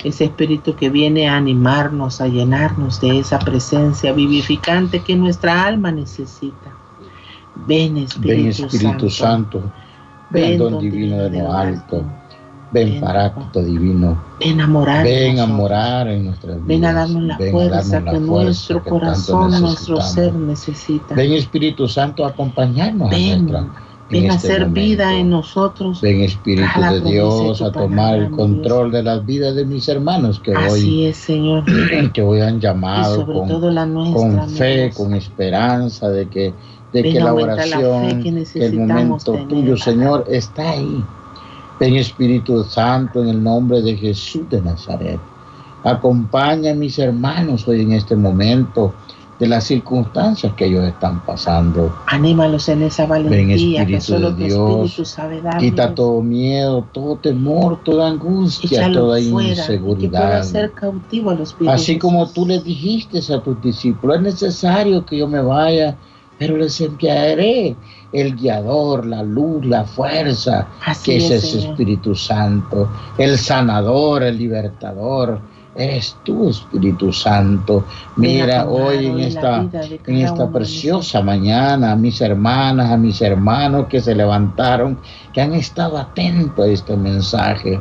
ese 0.04 0.24
espíritu 0.24 0.76
que 0.76 0.90
viene 0.90 1.26
a 1.26 1.36
animarnos, 1.36 2.20
a 2.20 2.28
llenarnos 2.28 3.00
de 3.00 3.18
esa 3.18 3.38
presencia 3.38 4.12
vivificante 4.12 5.00
que 5.00 5.16
nuestra 5.16 5.64
alma 5.64 5.90
necesita. 5.90 6.76
Ven 7.66 7.96
Espíritu, 7.96 8.28
Ven, 8.28 8.46
Espíritu 8.48 9.08
Santo. 9.08 9.72
Ven, 10.28 10.58
don 10.58 10.80
divino 10.80 11.16
de 11.16 11.38
lo 11.38 11.50
alto. 11.50 12.04
Ven, 12.70 13.00
Paráclito 13.00 13.62
divino. 13.62 14.22
Ven 14.40 14.60
a 14.60 14.66
morar. 14.66 15.04
Ven 15.04 15.40
a 15.40 15.46
morar 15.46 16.08
en 16.08 16.26
nuestras 16.26 16.56
vidas. 16.56 16.66
Ven 16.66 16.84
a 16.84 16.92
darnos 16.92 17.22
la 17.22 17.38
fuerza 17.50 18.04
que 18.04 18.20
nuestro 18.20 18.84
corazón, 18.84 19.60
nuestro 19.60 20.00
ser 20.00 20.34
necesita. 20.34 21.14
Ven 21.14 21.32
Espíritu 21.32 21.88
Santo 21.88 22.24
a 22.24 22.28
acompañarnos 22.28 23.10
ven, 23.10 23.32
a 23.32 23.36
nuestra 23.38 23.88
Ven 24.10 24.24
en 24.24 24.30
a 24.30 24.34
hacer 24.34 24.60
momento. 24.60 24.80
vida 24.80 25.14
en 25.14 25.30
nosotros. 25.30 26.00
Ven 26.00 26.20
Espíritu 26.22 26.80
de 26.80 27.00
Dios 27.00 27.60
a 27.62 27.72
tomar 27.72 28.16
el 28.16 28.30
control 28.30 28.90
de 28.90 29.02
las 29.02 29.24
vidas 29.24 29.54
de 29.54 29.64
mis 29.64 29.88
hermanos 29.88 30.40
que 30.40 30.52
Así 30.54 30.70
hoy, 30.70 31.04
es, 31.06 31.16
Señor. 31.16 31.64
que 32.12 32.22
hoy 32.22 32.40
han 32.40 32.60
llamado 32.60 33.16
sobre 33.16 33.38
con, 33.38 33.48
todo 33.48 33.70
la 33.70 33.86
nuestra. 33.86 34.20
con 34.20 34.50
fe, 34.50 34.90
con 34.94 35.14
esperanza 35.14 36.08
de 36.08 36.28
que, 36.28 36.54
de 36.92 37.02
Ven, 37.02 37.12
que 37.12 37.20
la 37.20 37.34
oración, 37.34 38.22
que 38.22 38.66
el 38.66 38.78
momento 38.78 39.32
tuyo. 39.46 39.76
Señor, 39.76 40.24
está 40.28 40.70
ahí. 40.70 41.04
Ven 41.78 41.96
Espíritu 41.96 42.64
Santo 42.64 43.22
en 43.22 43.28
el 43.28 43.42
nombre 43.42 43.80
de 43.82 43.96
Jesús 43.96 44.48
de 44.50 44.60
Nazaret. 44.60 45.20
Acompaña 45.84 46.72
a 46.72 46.74
mis 46.74 46.98
hermanos 46.98 47.68
hoy 47.68 47.82
en 47.82 47.92
este 47.92 48.16
momento 48.16 48.92
de 49.38 49.46
las 49.46 49.64
circunstancias 49.64 50.52
que 50.54 50.66
ellos 50.66 50.84
están 50.84 51.24
pasando. 51.24 51.94
Anímalos 52.06 52.68
en 52.68 52.82
esa 52.82 53.06
valentía 53.06 53.86
que 53.86 53.96
Espíritu 53.96 54.04
solo 54.04 54.32
de 54.32 54.48
tu 54.48 54.54
Dios, 54.54 54.84
Espíritu 54.86 55.04
sabe 55.04 55.40
dar. 55.40 55.58
Quita 55.58 55.94
todo 55.94 56.20
miedo, 56.20 56.84
todo 56.92 57.16
temor, 57.16 57.78
toda 57.84 58.08
angustia, 58.08 58.90
toda 58.92 59.20
fuera, 59.20 59.46
que 59.46 59.60
inseguridad. 59.60 60.42
ser 60.42 60.72
cautivo 60.72 61.30
a 61.30 61.34
los 61.34 61.52
pies 61.52 61.68
de 61.68 61.74
Así 61.74 61.98
como 61.98 62.28
tú 62.28 62.46
les 62.46 62.64
dijiste 62.64 63.20
a 63.32 63.40
tus 63.40 63.62
discípulos, 63.62 64.16
es 64.16 64.22
necesario 64.22 65.06
que 65.06 65.18
yo 65.18 65.28
me 65.28 65.40
vaya, 65.40 65.96
pero 66.38 66.56
les 66.56 66.80
enviaré 66.80 67.76
el 68.12 68.36
guiador, 68.36 69.04
la 69.06 69.22
luz, 69.22 69.66
la 69.66 69.84
fuerza, 69.84 70.68
Así 70.84 71.10
que 71.10 71.16
es 71.18 71.30
es, 71.30 71.44
ese. 71.44 71.70
Espíritu 71.70 72.14
Santo, 72.14 72.88
el 73.18 73.38
sanador, 73.38 74.22
el 74.22 74.38
libertador. 74.38 75.40
Eres 75.76 76.16
tú, 76.24 76.48
Espíritu 76.48 77.12
Santo. 77.12 77.84
Mira, 78.16 78.66
hoy 78.66 79.06
en 79.06 79.20
esta, 79.20 79.64
en 80.06 80.16
esta 80.16 80.50
preciosa 80.50 81.22
mañana, 81.22 81.92
a 81.92 81.96
mis 81.96 82.20
hermanas, 82.20 82.90
a 82.90 82.96
mis 82.96 83.22
hermanos 83.22 83.86
que 83.88 84.00
se 84.00 84.12
levantaron, 84.12 84.98
que 85.32 85.40
han 85.40 85.54
estado 85.54 85.96
atentos 85.96 86.64
a 86.64 86.68
este 86.68 86.96
mensaje, 86.96 87.78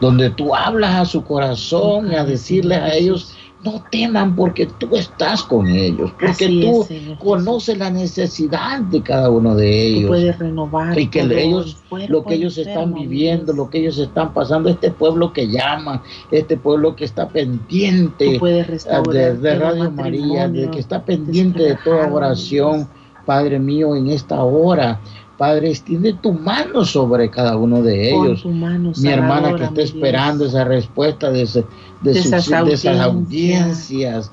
donde 0.00 0.30
tú 0.30 0.54
hablas 0.54 0.94
a 0.94 1.04
su 1.04 1.24
corazón 1.24 2.12
y 2.12 2.14
a 2.14 2.24
decirles 2.24 2.78
a 2.78 2.94
ellos. 2.94 3.34
No 3.62 3.84
teman 3.90 4.34
porque 4.36 4.64
tú 4.66 4.96
estás 4.96 5.42
con 5.42 5.68
ellos, 5.68 6.10
porque 6.12 6.26
Así 6.46 6.60
tú 6.62 6.86
es, 6.88 7.18
conoces 7.18 7.76
la 7.76 7.90
necesidad 7.90 8.80
de 8.80 9.02
cada 9.02 9.28
uno 9.30 9.54
de 9.54 9.66
Tú 9.66 9.98
ellos. 9.98 10.08
puedes 10.08 10.38
renovar 10.38 10.98
Y 10.98 11.08
que 11.08 11.20
ellos, 11.20 11.76
lo 12.08 12.24
que 12.24 12.34
ellos 12.34 12.56
están 12.56 12.84
enfermo, 12.84 13.00
viviendo, 13.02 13.44
Dios. 13.52 13.56
lo 13.56 13.68
que 13.70 13.78
ellos 13.80 13.98
están 13.98 14.32
pasando, 14.32 14.70
este 14.70 14.90
pueblo 14.90 15.32
que 15.34 15.46
llama, 15.48 16.02
este 16.30 16.56
pueblo 16.56 16.96
que 16.96 17.04
está 17.04 17.28
pendiente 17.28 18.38
Tú 18.38 18.44
restaurar 18.46 19.12
de, 19.14 19.34
de 19.36 19.54
Radio 19.58 19.90
María, 19.90 20.48
de 20.48 20.70
que 20.70 20.78
está 20.80 21.04
pendiente 21.04 21.62
de 21.62 21.76
toda 21.84 22.10
oración. 22.12 22.88
Padre 23.26 23.58
mío, 23.58 23.94
en 23.94 24.08
esta 24.08 24.42
hora. 24.42 24.98
Padre, 25.36 25.70
extiende 25.70 26.12
tu 26.14 26.32
mano 26.32 26.84
sobre 26.84 27.30
cada 27.30 27.56
uno 27.56 27.80
de 27.82 28.10
ellos. 28.10 28.42
tu 28.42 28.50
mano 28.50 28.92
Mi 29.00 29.08
hermana 29.08 29.54
que 29.56 29.62
está 29.64 29.74
Dios. 29.74 29.90
esperando 29.94 30.44
esa 30.46 30.64
respuesta 30.64 31.30
de, 31.30 31.42
ese- 31.42 31.64
de, 32.00 32.12
De 32.12 32.22
sus- 32.22 32.26
esas 32.32 32.64
de 32.66 32.72
esas 32.72 32.98
audiencias. 33.00 34.30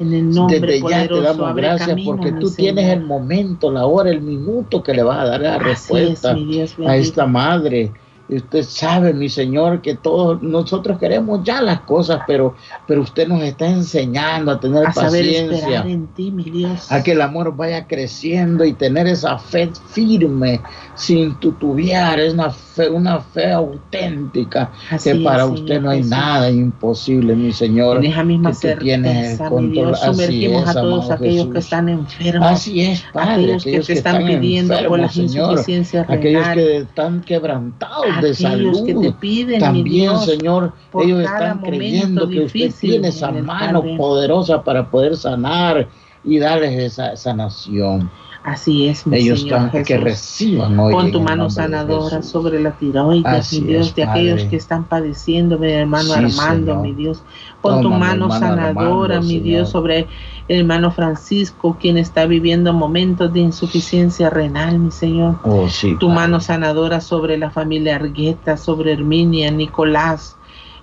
Desde 0.47 0.79
ya 0.81 1.07
te 1.07 1.21
damos 1.21 1.55
gracias 1.55 1.89
camino, 1.89 2.15
porque 2.15 2.31
tú 2.31 2.51
tienes 2.51 2.85
el 2.93 3.05
momento, 3.05 3.71
la 3.71 3.85
hora, 3.85 4.09
el 4.09 4.21
minuto 4.21 4.81
que 4.81 4.93
le 4.93 5.03
vas 5.03 5.19
a 5.19 5.25
dar 5.25 5.41
la 5.41 5.55
Así 5.55 5.63
respuesta 5.65 6.31
es, 6.31 6.37
mi 6.37 6.45
Dios 6.45 6.75
a 6.85 6.95
esta 6.97 7.25
madre. 7.25 7.91
Y 8.29 8.35
usted 8.37 8.63
sabe, 8.63 9.13
mi 9.13 9.29
Señor, 9.29 9.81
que 9.81 9.95
todos 9.95 10.41
nosotros 10.41 10.97
queremos 10.99 11.41
ya 11.45 11.61
las 11.61 11.81
cosas, 11.81 12.21
pero, 12.27 12.55
pero 12.85 13.01
usted 13.01 13.27
nos 13.27 13.41
está 13.41 13.67
enseñando 13.67 14.51
a 14.51 14.59
tener 14.59 14.85
a 14.85 14.91
saber 14.91 15.23
paciencia, 15.23 15.57
esperar 15.57 15.87
en 15.87 16.07
ti, 16.07 16.31
mi 16.31 16.43
Dios. 16.43 16.91
a 16.91 17.01
que 17.03 17.13
el 17.13 17.21
amor 17.21 17.55
vaya 17.55 17.87
creciendo 17.87 18.65
y 18.65 18.73
tener 18.73 19.07
esa 19.07 19.37
fe 19.39 19.69
firme, 19.91 20.59
sin 20.95 21.35
tutubiar, 21.35 22.19
es 22.19 22.33
una 22.33 22.49
fe, 22.51 22.89
una 22.89 23.19
fe 23.21 23.51
auténtica, 23.51 24.71
Así 24.89 25.11
que 25.11 25.17
es, 25.19 25.23
para 25.23 25.43
Señor 25.43 25.59
usted 25.59 25.81
no 25.81 25.89
hay 25.91 25.97
Jesús. 25.99 26.11
nada 26.11 26.49
imposible, 26.51 27.35
mi 27.35 27.53
Señor. 27.53 27.97
En 27.97 28.11
esa 28.11 28.23
misma 28.23 28.49
que 28.49 28.55
certeza, 28.55 29.49
mi. 29.49 29.67
Dios, 29.71 30.03
Así 30.03 30.11
sumergimos 30.11 30.63
es, 30.63 30.69
a 30.69 30.73
todos 30.81 31.11
aquellos 31.11 31.35
Jesús. 31.37 31.53
que 31.53 31.59
están 31.59 31.89
enfermos, 31.89 32.47
Así 32.51 32.81
es, 32.81 33.01
Padre, 33.13 33.53
aquellos 33.55 33.63
que 33.63 33.79
te 33.79 33.93
están 33.93 34.25
pidiendo 34.25 34.75
por 34.87 34.99
las 34.99 35.13
Señor, 35.13 35.51
insuficiencias 35.51 36.09
aquellos 36.09 36.41
renal, 36.41 36.55
que 36.57 36.77
están 36.77 37.21
quebrantados 37.21 38.05
de 38.21 38.33
salud. 38.33 38.85
que 38.85 38.93
te 38.93 39.11
piden, 39.13 39.55
mi 39.55 39.59
También, 39.59 40.11
Dios, 40.11 40.25
Señor, 40.25 40.73
ellos 41.01 41.21
están 41.21 41.59
creyendo 41.59 42.27
que 42.29 42.45
usted 42.45 42.71
tiene 42.79 43.09
esa 43.09 43.31
mano 43.31 43.83
poderosa 43.97 44.63
para 44.63 44.89
poder 44.89 45.15
sanar 45.15 45.87
y 46.23 46.39
darles 46.39 46.77
esa 46.79 47.15
sanación. 47.15 48.09
Así 48.47 48.87
es, 48.87 49.05
mi 49.05 49.17
Ellos 49.17 49.41
Señor 49.41 49.57
están, 49.65 49.83
que 49.83 49.93
Jesús. 49.95 50.03
reciban 50.05 50.79
hoy. 50.79 50.93
Pon 50.93 51.11
tu 51.11 51.19
mano 51.19 51.49
sanadora 51.49 52.15
Jesús. 52.17 52.31
sobre 52.31 52.61
la 52.61 52.71
tiroides, 52.71 53.51
mi 53.51 53.59
Dios, 53.59 53.87
es, 53.89 53.95
de 53.95 54.03
aquellos 54.03 54.43
que 54.45 54.55
están 54.55 54.85
padeciendo, 54.85 55.59
mi 55.59 55.69
hermano 55.69 56.13
Sí, 56.13 56.13
Armando, 56.13 56.71
Señor. 56.71 56.81
mi 56.81 56.93
Dios. 56.93 57.23
Pon 57.61 57.81
tu 57.81 57.89
Toma, 57.89 57.97
mano 57.99 58.31
sanadora, 58.31 59.15
Armando, 59.17 59.27
mi 59.27 59.27
Señor. 59.39 59.43
Dios, 59.43 59.69
sobre 59.69 60.07
el 60.47 60.59
hermano 60.61 60.91
Francisco, 60.91 61.75
quien 61.77 61.97
está 61.97 62.25
viviendo 62.25 62.71
momentos 62.71 63.33
de 63.33 63.41
insuficiencia 63.41 64.29
renal, 64.29 64.79
mi 64.79 64.91
Señor. 64.91 65.39
Oh, 65.43 65.67
sí, 65.67 65.97
Tu 65.99 66.07
Padre. 66.07 66.15
mano 66.15 66.39
sanadora 66.39 67.01
sobre 67.01 67.37
la 67.37 67.49
familia 67.51 67.97
Argueta, 67.97 68.55
sobre 68.55 68.93
Herminia, 68.93 69.51
Nicolás. 69.51 70.36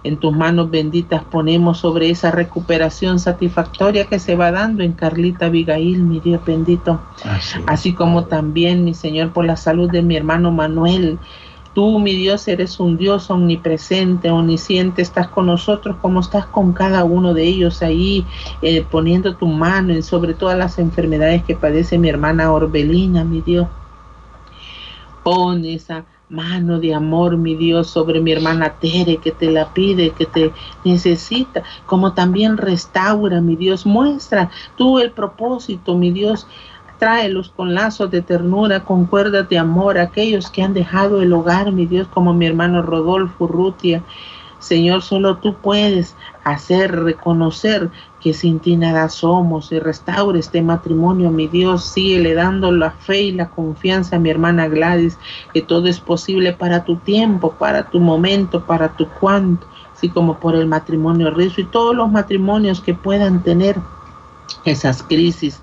En 0.05 0.19
tus 0.19 0.37
manos 0.37 0.71
benditas 0.71 1.25
ponemos 1.25 1.79
sobre 1.79 2.11
esa 2.11 2.31
recuperación 2.31 3.19
satisfactoria 3.19 4.05
que 4.05 4.19
se 4.19 4.37
va 4.37 4.53
dando 4.53 4.83
en 4.83 4.93
Carlita 4.93 5.47
Abigail, 5.47 6.03
mi 6.03 6.21
Dios 6.21 6.45
bendito. 6.45 7.01
Así, 7.67 7.95
como 7.95 8.25
también, 8.25 8.85
mi 8.85 8.93
Señor, 8.93 9.33
por 9.33 9.47
la 9.47 9.57
salud 9.57 9.91
de 9.91 10.03
mi 10.03 10.15
hermano 10.15 10.51
Manuel. 10.51 11.19
Tú, 11.75 11.99
mi 11.99 12.15
Dios, 12.15 12.47
eres 12.49 12.79
un 12.79 12.99
Dios 12.99 13.31
omnipresente, 13.31 14.31
omnisciente, 14.31 15.01
estás 15.01 15.29
con 15.29 15.47
nosotros 15.47 15.97
como 16.03 16.21
estás 16.21 16.45
con 16.47 16.75
cada 16.75 17.03
uno 17.05 17.33
de 17.33 17.45
ellos 17.45 17.83
ahí, 17.83 18.27
eh, 18.61 18.85
poniendo 18.89 19.37
tu 19.37 19.47
mano 19.47 19.95
en 19.95 20.03
sobre 20.03 20.35
todas 20.35 20.59
las 20.59 20.79
enfermedades 20.79 21.43
que 21.45 21.57
padece 21.57 21.99
mi 21.99 22.11
hermana 22.11 22.53
Orbelina, 22.53 23.25
mi 23.25 23.41
Dios. 23.41 23.67
Pon 25.23 25.65
esa 25.65 26.05
mano 26.35 26.79
de 26.81 26.95
amor, 26.95 27.37
mi 27.37 27.55
Dios, 27.55 27.89
sobre 27.89 28.21
mi 28.21 28.33
hermana 28.33 28.75
Tere, 28.81 29.19
que 29.19 29.31
te 29.31 29.51
la 29.51 29.73
pide, 29.73 30.11
que 30.11 30.27
te 30.27 30.53
necesita, 30.85 31.63
como 31.87 32.13
también 32.13 32.57
restaura, 32.57 33.41
mi 33.41 33.57
Dios, 33.57 33.87
muestra 33.87 34.51
tú 34.77 34.99
el 34.99 35.13
propósito, 35.13 35.97
mi 35.97 36.11
Dios, 36.11 36.47
tráelos 36.99 37.51
con 37.51 37.75
lazos 37.75 38.11
de 38.11 38.23
ternura, 38.23 38.85
con 38.85 39.07
cuerdas 39.07 39.49
de 39.49 39.59
amor, 39.59 39.99
aquellos 39.99 40.51
que 40.51 40.63
han 40.63 40.75
dejado 40.75 41.23
el 41.23 41.33
hogar, 41.33 41.73
mi 41.73 41.87
Dios, 41.87 42.09
como 42.09 42.35
mi 42.35 42.47
hermano 42.47 42.83
Rodolfo 42.83 43.47
Rutia. 43.47 44.03
Señor, 44.65 45.03
solo 45.03 45.37
tú 45.37 45.57
puedes 45.57 46.17
hacer 46.43 46.91
reconocer 47.03 47.91
que 48.19 48.33
sin 48.33 48.61
ti 48.61 48.77
nada 48.77 49.11
somos 49.11 49.71
y 49.73 49.79
restaure 49.79 50.39
este 50.39 50.63
matrimonio, 50.63 51.31
mi 51.31 51.49
Dios, 51.49 51.85
síguele 51.85 52.33
dando 52.33 52.73
la 52.73 52.91
fe 52.91 53.25
y 53.25 53.33
la 53.33 53.51
confianza 53.51 54.17
a 54.17 54.19
mi 54.19 54.31
hermana 54.31 54.67
Gladys, 54.69 55.19
que 55.53 55.61
todo 55.61 55.87
es 55.87 56.01
posible 56.01 56.55
para 56.55 56.83
tu 56.83 56.97
tiempo, 56.97 57.53
para 57.53 57.91
tu 57.91 58.01
momento, 58.01 58.65
para 58.65 58.97
tu 58.97 59.07
cuanto, 59.21 59.67
así 59.95 60.09
como 60.09 60.39
por 60.41 60.55
el 60.55 60.67
matrimonio 60.67 61.31
Rizo 61.31 61.61
y 61.61 61.65
todos 61.65 61.95
los 61.95 62.11
matrimonios 62.11 62.81
que 62.81 62.95
puedan 62.95 63.43
tener 63.43 63.77
esas 64.65 65.03
crisis. 65.03 65.61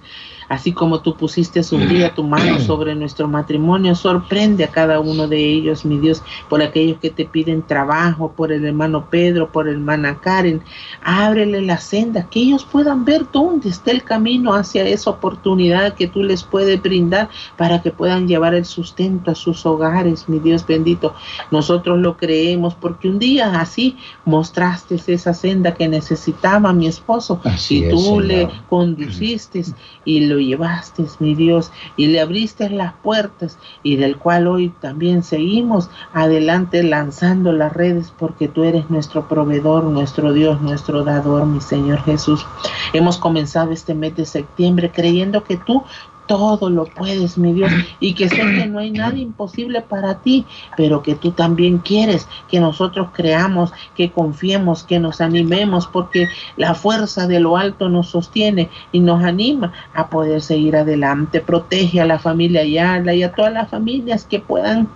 Así 0.52 0.74
como 0.74 1.00
tú 1.00 1.16
pusiste 1.16 1.62
un 1.72 1.88
día 1.88 2.14
tu 2.14 2.26
mano 2.26 2.60
sobre 2.68 2.94
nuestro 2.94 3.26
matrimonio, 3.26 3.96
sorprende 3.96 4.66
a 4.66 4.68
cada 4.68 5.00
uno 5.00 5.26
de 5.30 5.38
ellos, 5.38 5.86
mi 5.86 5.98
Dios, 5.98 6.22
por 6.50 6.62
aquellos 6.62 7.00
que 7.00 7.10
te 7.10 7.24
piden 7.24 7.62
trabajo, 7.62 8.34
por 8.36 8.52
el 8.52 8.66
hermano 8.66 9.06
Pedro, 9.10 9.50
por 9.50 9.70
hermana 9.70 10.20
Karen. 10.20 10.62
Ábrele 11.04 11.62
la 11.62 11.78
senda, 11.78 12.28
que 12.30 12.42
ellos 12.42 12.66
puedan 12.66 13.06
ver 13.06 13.28
dónde 13.32 13.70
está 13.70 13.92
el 13.92 14.04
camino 14.04 14.54
hacia 14.54 14.86
esa 14.86 15.12
oportunidad 15.12 15.94
que 15.94 16.08
tú 16.08 16.22
les 16.22 16.44
puedes 16.44 16.82
brindar 16.82 17.30
para 17.56 17.82
que 17.82 17.92
puedan 17.92 18.28
llevar 18.28 18.54
el 18.54 18.66
sustento 18.66 19.32
a 19.32 19.36
sus 19.36 19.66
hogares, 19.66 20.28
mi 20.28 20.40
Dios 20.40 20.68
bendito. 20.68 21.16
Nosotros 21.50 21.98
lo 22.00 22.18
creemos 22.18 22.76
porque 22.76 23.08
un 23.08 23.20
día 23.20 23.62
así 23.62 23.96
mostraste 24.26 25.00
esa 25.08 25.34
senda 25.34 25.74
que 25.74 25.88
necesitaba 25.88 26.74
mi 26.74 26.88
esposo 26.88 27.39
Así 27.45 27.80
y 27.80 27.84
es, 27.86 27.91
tú 27.91 28.20
le 28.20 28.49
conduciste 28.68 29.64
y 30.04 30.26
lo 30.26 30.41
llevaste, 30.46 31.06
mi 31.20 31.36
Dios, 31.36 31.72
y 31.98 32.08
le 32.08 32.22
abriste 32.22 32.70
las 32.70 32.94
puertas 32.94 33.58
y 33.84 33.96
del 33.96 34.18
cual 34.18 34.48
hoy 34.48 34.70
también 34.82 35.24
seguimos 35.24 35.89
adelante 36.14 36.84
lanzando 36.84 37.52
las 37.52 37.74
redes 37.74 38.14
porque 38.18 38.48
tú 38.48 38.64
eres 38.64 38.89
nuestro 38.89 39.28
proveedor, 39.28 39.84
nuestro 39.86 40.34
Dios, 40.34 40.62
nuestro 40.62 41.04
dador, 41.04 41.46
mi 41.46 41.62
Señor 41.62 42.02
Jesús. 42.04 42.46
Hemos 42.94 43.18
comenzado 43.18 43.72
este 43.72 43.94
mes 43.94 44.16
de 44.16 44.26
septiembre 44.26 44.92
creyendo 44.92 45.44
que 45.44 45.58
tú 45.58 45.84
todo 46.32 46.70
lo 46.70 46.86
puedes, 46.86 47.38
mi 47.38 47.52
Dios, 47.52 47.70
y 48.00 48.14
que 48.14 48.30
sé 48.30 48.38
que 48.38 48.66
no 48.66 48.80
hay 48.80 48.90
nada 48.90 49.18
imposible 49.18 49.82
para 49.82 50.20
ti, 50.22 50.46
pero 50.78 51.04
que 51.04 51.16
tú 51.16 51.32
también 51.32 51.80
quieres 51.80 52.26
que 52.50 52.62
nosotros 52.62 53.10
creamos, 53.12 53.74
que 53.98 54.12
confiemos, 54.12 54.84
que 54.84 54.98
nos 54.98 55.20
animemos, 55.20 55.88
porque 55.88 56.30
la 56.56 56.74
fuerza 56.74 57.28
de 57.28 57.42
lo 57.42 57.58
alto 57.58 57.90
nos 57.90 58.12
sostiene 58.12 58.70
y 58.94 59.02
nos 59.02 59.22
anima 59.26 59.74
a 59.94 60.10
poder 60.10 60.42
seguir 60.42 60.78
adelante. 60.78 61.42
Protege 61.42 62.00
a 62.00 62.06
la 62.06 62.18
familia 62.18 62.62
Ayala 62.62 63.14
y 63.14 63.24
a 63.24 63.34
todas 63.34 63.52
las 63.52 63.70
familias 63.70 64.24
que 64.24 64.40
puedan 64.40 64.88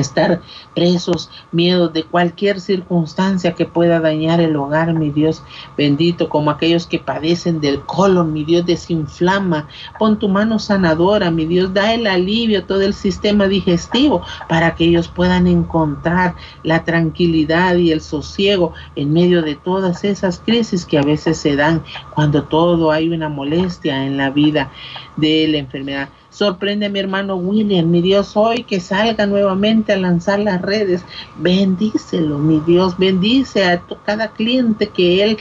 estar 0.00 0.42
presos, 0.74 1.30
miedos 1.52 1.92
de 1.92 2.04
cualquier 2.04 2.60
circunstancia 2.60 3.54
que 3.54 3.64
pueda 3.64 4.00
dañar 4.00 4.40
el 4.40 4.56
hogar, 4.56 4.92
mi 4.94 5.10
Dios 5.10 5.42
bendito, 5.76 6.28
como 6.28 6.50
aquellos 6.50 6.86
que 6.86 6.98
padecen 6.98 7.60
del 7.60 7.80
colon, 7.80 8.32
mi 8.32 8.44
Dios 8.44 8.66
desinflama, 8.66 9.68
pon 9.98 10.18
tu 10.18 10.28
mano 10.28 10.58
sanadora, 10.58 11.30
mi 11.30 11.46
Dios, 11.46 11.72
da 11.72 11.94
el 11.94 12.06
alivio 12.06 12.60
a 12.60 12.66
todo 12.66 12.82
el 12.82 12.94
sistema 12.94 13.48
digestivo 13.48 14.22
para 14.48 14.74
que 14.74 14.84
ellos 14.84 15.08
puedan 15.08 15.46
encontrar 15.46 16.34
la 16.62 16.84
tranquilidad 16.84 17.76
y 17.76 17.92
el 17.92 18.00
sosiego 18.00 18.72
en 18.96 19.12
medio 19.12 19.42
de 19.42 19.54
todas 19.54 20.04
esas 20.04 20.40
crisis 20.40 20.84
que 20.84 20.98
a 20.98 21.02
veces 21.02 21.38
se 21.38 21.56
dan 21.56 21.82
cuando 22.14 22.44
todo 22.44 22.90
hay 22.90 23.08
una 23.08 23.28
molestia 23.28 24.04
en 24.04 24.16
la 24.16 24.30
vida 24.30 24.70
de 25.16 25.46
la 25.48 25.58
enfermedad. 25.58 26.08
Sorprende 26.34 26.86
a 26.86 26.88
mi 26.88 26.98
hermano 26.98 27.36
William, 27.36 27.88
mi 27.88 28.02
Dios, 28.02 28.36
hoy 28.36 28.64
que 28.64 28.80
salga 28.80 29.24
nuevamente 29.24 29.92
a 29.92 29.96
lanzar 29.96 30.40
las 30.40 30.60
redes. 30.60 31.04
Bendícelo, 31.38 32.40
mi 32.40 32.58
Dios, 32.58 32.98
bendice 32.98 33.64
a 33.64 33.80
cada 34.04 34.32
cliente 34.32 34.88
que 34.88 35.22
él 35.22 35.38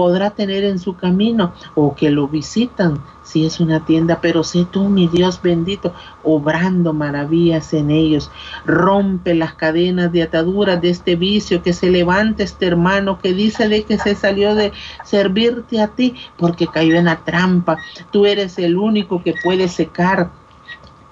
podrá 0.00 0.30
tener 0.30 0.64
en 0.64 0.78
su 0.78 0.96
camino 0.96 1.52
o 1.74 1.94
que 1.94 2.08
lo 2.08 2.26
visitan 2.26 3.02
si 3.22 3.44
es 3.44 3.60
una 3.60 3.84
tienda, 3.84 4.18
pero 4.22 4.42
sé 4.42 4.64
tú, 4.64 4.88
mi 4.88 5.08
Dios 5.08 5.42
bendito, 5.42 5.92
obrando 6.22 6.94
maravillas 6.94 7.74
en 7.74 7.90
ellos. 7.90 8.30
Rompe 8.64 9.34
las 9.34 9.52
cadenas 9.52 10.10
de 10.10 10.22
ataduras 10.22 10.80
de 10.80 10.88
este 10.88 11.16
vicio, 11.16 11.62
que 11.62 11.74
se 11.74 11.90
levante 11.90 12.44
este 12.44 12.66
hermano 12.66 13.18
que 13.18 13.34
dice 13.34 13.68
de 13.68 13.82
que 13.82 13.98
se 13.98 14.14
salió 14.14 14.54
de 14.54 14.72
servirte 15.04 15.82
a 15.82 15.88
ti 15.88 16.14
porque 16.38 16.66
cayó 16.66 16.96
en 16.96 17.04
la 17.04 17.22
trampa. 17.22 17.76
Tú 18.10 18.24
eres 18.24 18.58
el 18.58 18.78
único 18.78 19.22
que 19.22 19.34
puede 19.44 19.68
secar 19.68 20.30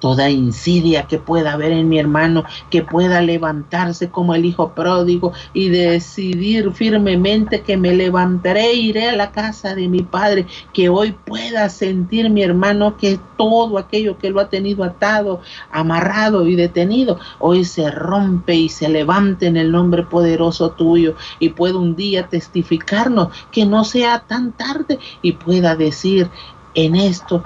toda 0.01 0.31
insidia 0.31 1.05
que 1.05 1.19
pueda 1.19 1.53
haber 1.53 1.73
en 1.73 1.89
mi 1.89 1.99
hermano, 1.99 2.45
que 2.71 2.83
pueda 2.83 3.21
levantarse 3.21 4.11
como 4.11 4.35
el 4.35 4.45
hijo 4.45 4.73
pródigo 4.75 5.33
y 5.53 5.69
decidir 5.69 6.73
firmemente 6.73 7.63
que 7.63 7.77
me 7.77 7.95
levantaré 7.95 8.75
iré 8.75 9.09
a 9.09 9.17
la 9.17 9.33
casa 9.33 9.75
de 9.75 9.89
mi 9.89 10.03
padre, 10.03 10.47
que 10.73 10.89
hoy 10.89 11.13
pueda 11.13 11.69
sentir 11.69 12.31
mi 12.31 12.43
hermano 12.43 12.97
que 12.97 13.19
todo 13.37 13.79
aquello 13.79 14.19
que 14.19 14.31
lo 14.31 14.41
ha 14.41 14.49
tenido 14.49 14.85
atado, 14.85 15.41
amarrado 15.71 16.47
y 16.47 16.57
detenido, 16.57 17.19
hoy 17.39 17.65
se 17.65 17.91
rompe 17.91 18.55
y 18.55 18.69
se 18.69 18.89
levante 18.89 19.47
en 19.47 19.57
el 19.57 19.71
nombre 19.71 20.03
poderoso 20.03 20.71
tuyo 20.71 21.15
y 21.39 21.51
pueda 21.51 21.79
un 21.79 21.97
día 21.97 22.29
testificarnos 22.29 23.29
que 23.51 23.67
no 23.67 23.85
sea 23.85 24.21
tan 24.21 24.53
tarde 24.53 24.99
y 25.23 25.33
pueda 25.33 25.77
decir 25.77 26.31
en 26.75 26.97
esto 26.97 27.43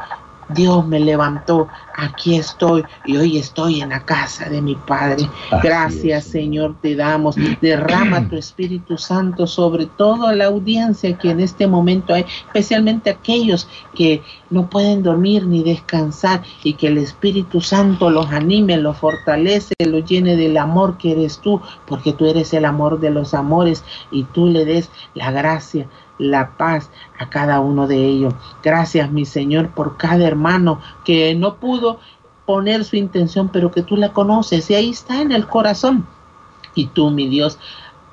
Dios 0.54 0.86
me 0.86 1.00
levantó, 1.00 1.68
aquí 1.94 2.36
estoy 2.36 2.84
y 3.04 3.16
hoy 3.16 3.38
estoy 3.38 3.80
en 3.80 3.90
la 3.90 4.04
casa 4.04 4.48
de 4.48 4.60
mi 4.60 4.74
Padre. 4.74 5.28
Gracias 5.62 6.24
Señor 6.24 6.76
te 6.80 6.94
damos. 6.94 7.36
Derrama 7.60 8.28
tu 8.28 8.36
Espíritu 8.36 8.98
Santo 8.98 9.46
sobre 9.46 9.86
toda 9.86 10.34
la 10.34 10.46
audiencia 10.46 11.16
que 11.18 11.30
en 11.30 11.40
este 11.40 11.66
momento 11.66 12.14
hay, 12.14 12.24
especialmente 12.46 13.10
aquellos 13.10 13.68
que 13.94 14.22
no 14.50 14.68
pueden 14.68 15.02
dormir 15.02 15.46
ni 15.46 15.62
descansar 15.62 16.42
y 16.62 16.74
que 16.74 16.88
el 16.88 16.98
Espíritu 16.98 17.60
Santo 17.60 18.10
los 18.10 18.30
anime, 18.30 18.76
los 18.76 18.96
fortalece, 18.96 19.74
los 19.78 20.04
llene 20.04 20.36
del 20.36 20.56
amor 20.56 20.98
que 20.98 21.12
eres 21.12 21.38
tú, 21.38 21.60
porque 21.86 22.12
tú 22.12 22.26
eres 22.26 22.52
el 22.52 22.64
amor 22.64 23.00
de 23.00 23.10
los 23.10 23.34
amores 23.34 23.84
y 24.10 24.24
tú 24.24 24.46
le 24.46 24.64
des 24.64 24.90
la 25.14 25.30
gracia 25.30 25.88
la 26.22 26.56
paz 26.56 26.90
a 27.18 27.28
cada 27.28 27.60
uno 27.60 27.86
de 27.86 28.04
ellos. 28.04 28.34
Gracias, 28.62 29.10
mi 29.10 29.24
Señor, 29.24 29.70
por 29.70 29.96
cada 29.96 30.26
hermano 30.26 30.80
que 31.04 31.34
no 31.34 31.56
pudo 31.56 31.98
poner 32.46 32.84
su 32.84 32.96
intención, 32.96 33.48
pero 33.48 33.70
que 33.70 33.82
tú 33.82 33.96
la 33.96 34.12
conoces 34.12 34.70
y 34.70 34.74
ahí 34.74 34.90
está 34.90 35.20
en 35.20 35.32
el 35.32 35.46
corazón. 35.46 36.06
Y 36.74 36.86
tú, 36.86 37.10
mi 37.10 37.28
Dios, 37.28 37.58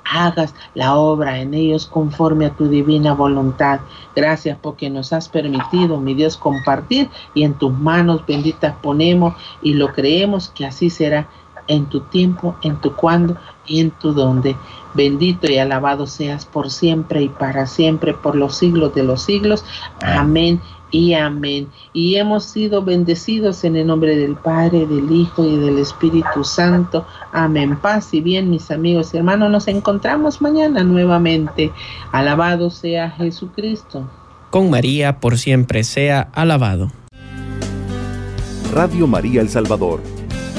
hagas 0.10 0.56
la 0.74 0.96
obra 0.96 1.40
en 1.40 1.54
ellos 1.54 1.86
conforme 1.86 2.46
a 2.46 2.56
tu 2.56 2.68
divina 2.68 3.14
voluntad. 3.14 3.80
Gracias 4.16 4.58
porque 4.62 4.90
nos 4.90 5.14
has 5.14 5.30
permitido, 5.30 6.00
mi 6.00 6.14
Dios, 6.14 6.36
compartir 6.36 7.10
y 7.34 7.44
en 7.44 7.54
tus 7.54 7.72
manos 7.72 8.26
benditas 8.26 8.76
ponemos 8.82 9.36
y 9.62 9.74
lo 9.74 9.94
creemos 9.94 10.50
que 10.50 10.66
así 10.66 10.90
será 10.90 11.28
en 11.68 11.86
tu 11.86 12.02
tiempo, 12.02 12.56
en 12.64 12.78
tu 12.78 12.96
cuando 12.96 13.38
y 13.66 13.80
en 13.80 13.92
tu 13.92 14.12
donde. 14.12 14.56
Bendito 14.94 15.50
y 15.52 15.58
alabado 15.58 16.08
seas 16.08 16.46
por 16.46 16.72
siempre 16.72 17.22
y 17.22 17.30
para 17.30 17.68
siempre, 17.68 18.14
por 18.14 18.36
los 18.36 18.58
siglos 18.58 18.94
de 18.96 19.04
los 19.04 19.22
siglos. 19.22 19.64
Amén 20.02 20.60
y 20.92 21.14
amén. 21.14 21.68
Y 21.94 22.16
hemos 22.16 22.46
sido 22.46 22.84
bendecidos 22.84 23.64
en 23.64 23.76
el 23.76 23.88
nombre 23.88 24.16
del 24.16 24.36
Padre, 24.36 24.86
del 24.86 25.12
Hijo 25.12 25.46
y 25.46 25.58
del 25.58 25.78
Espíritu 25.78 26.44
Santo. 26.44 27.06
Amén. 27.32 27.78
Paz 27.78 28.14
y 28.14 28.22
bien, 28.22 28.50
mis 28.50 28.72
amigos 28.72 29.14
y 29.14 29.18
hermanos. 29.18 29.52
Nos 29.52 29.68
encontramos 29.68 30.42
mañana 30.42 30.84
nuevamente. 30.84 31.72
Alabado 32.12 32.70
sea 32.70 33.12
Jesucristo. 33.12 34.10
Con 34.50 34.70
María 34.70 35.20
por 35.20 35.38
siempre 35.38 35.84
sea 35.84 36.30
alabado. 36.34 36.92
Radio 38.74 39.08
María 39.08 39.42
El 39.42 39.50
Salvador, 39.50 40.02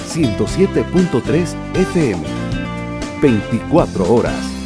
107.3 0.08 1.54
FM. 1.74 2.39
24 3.20 4.04
horas. 4.10 4.59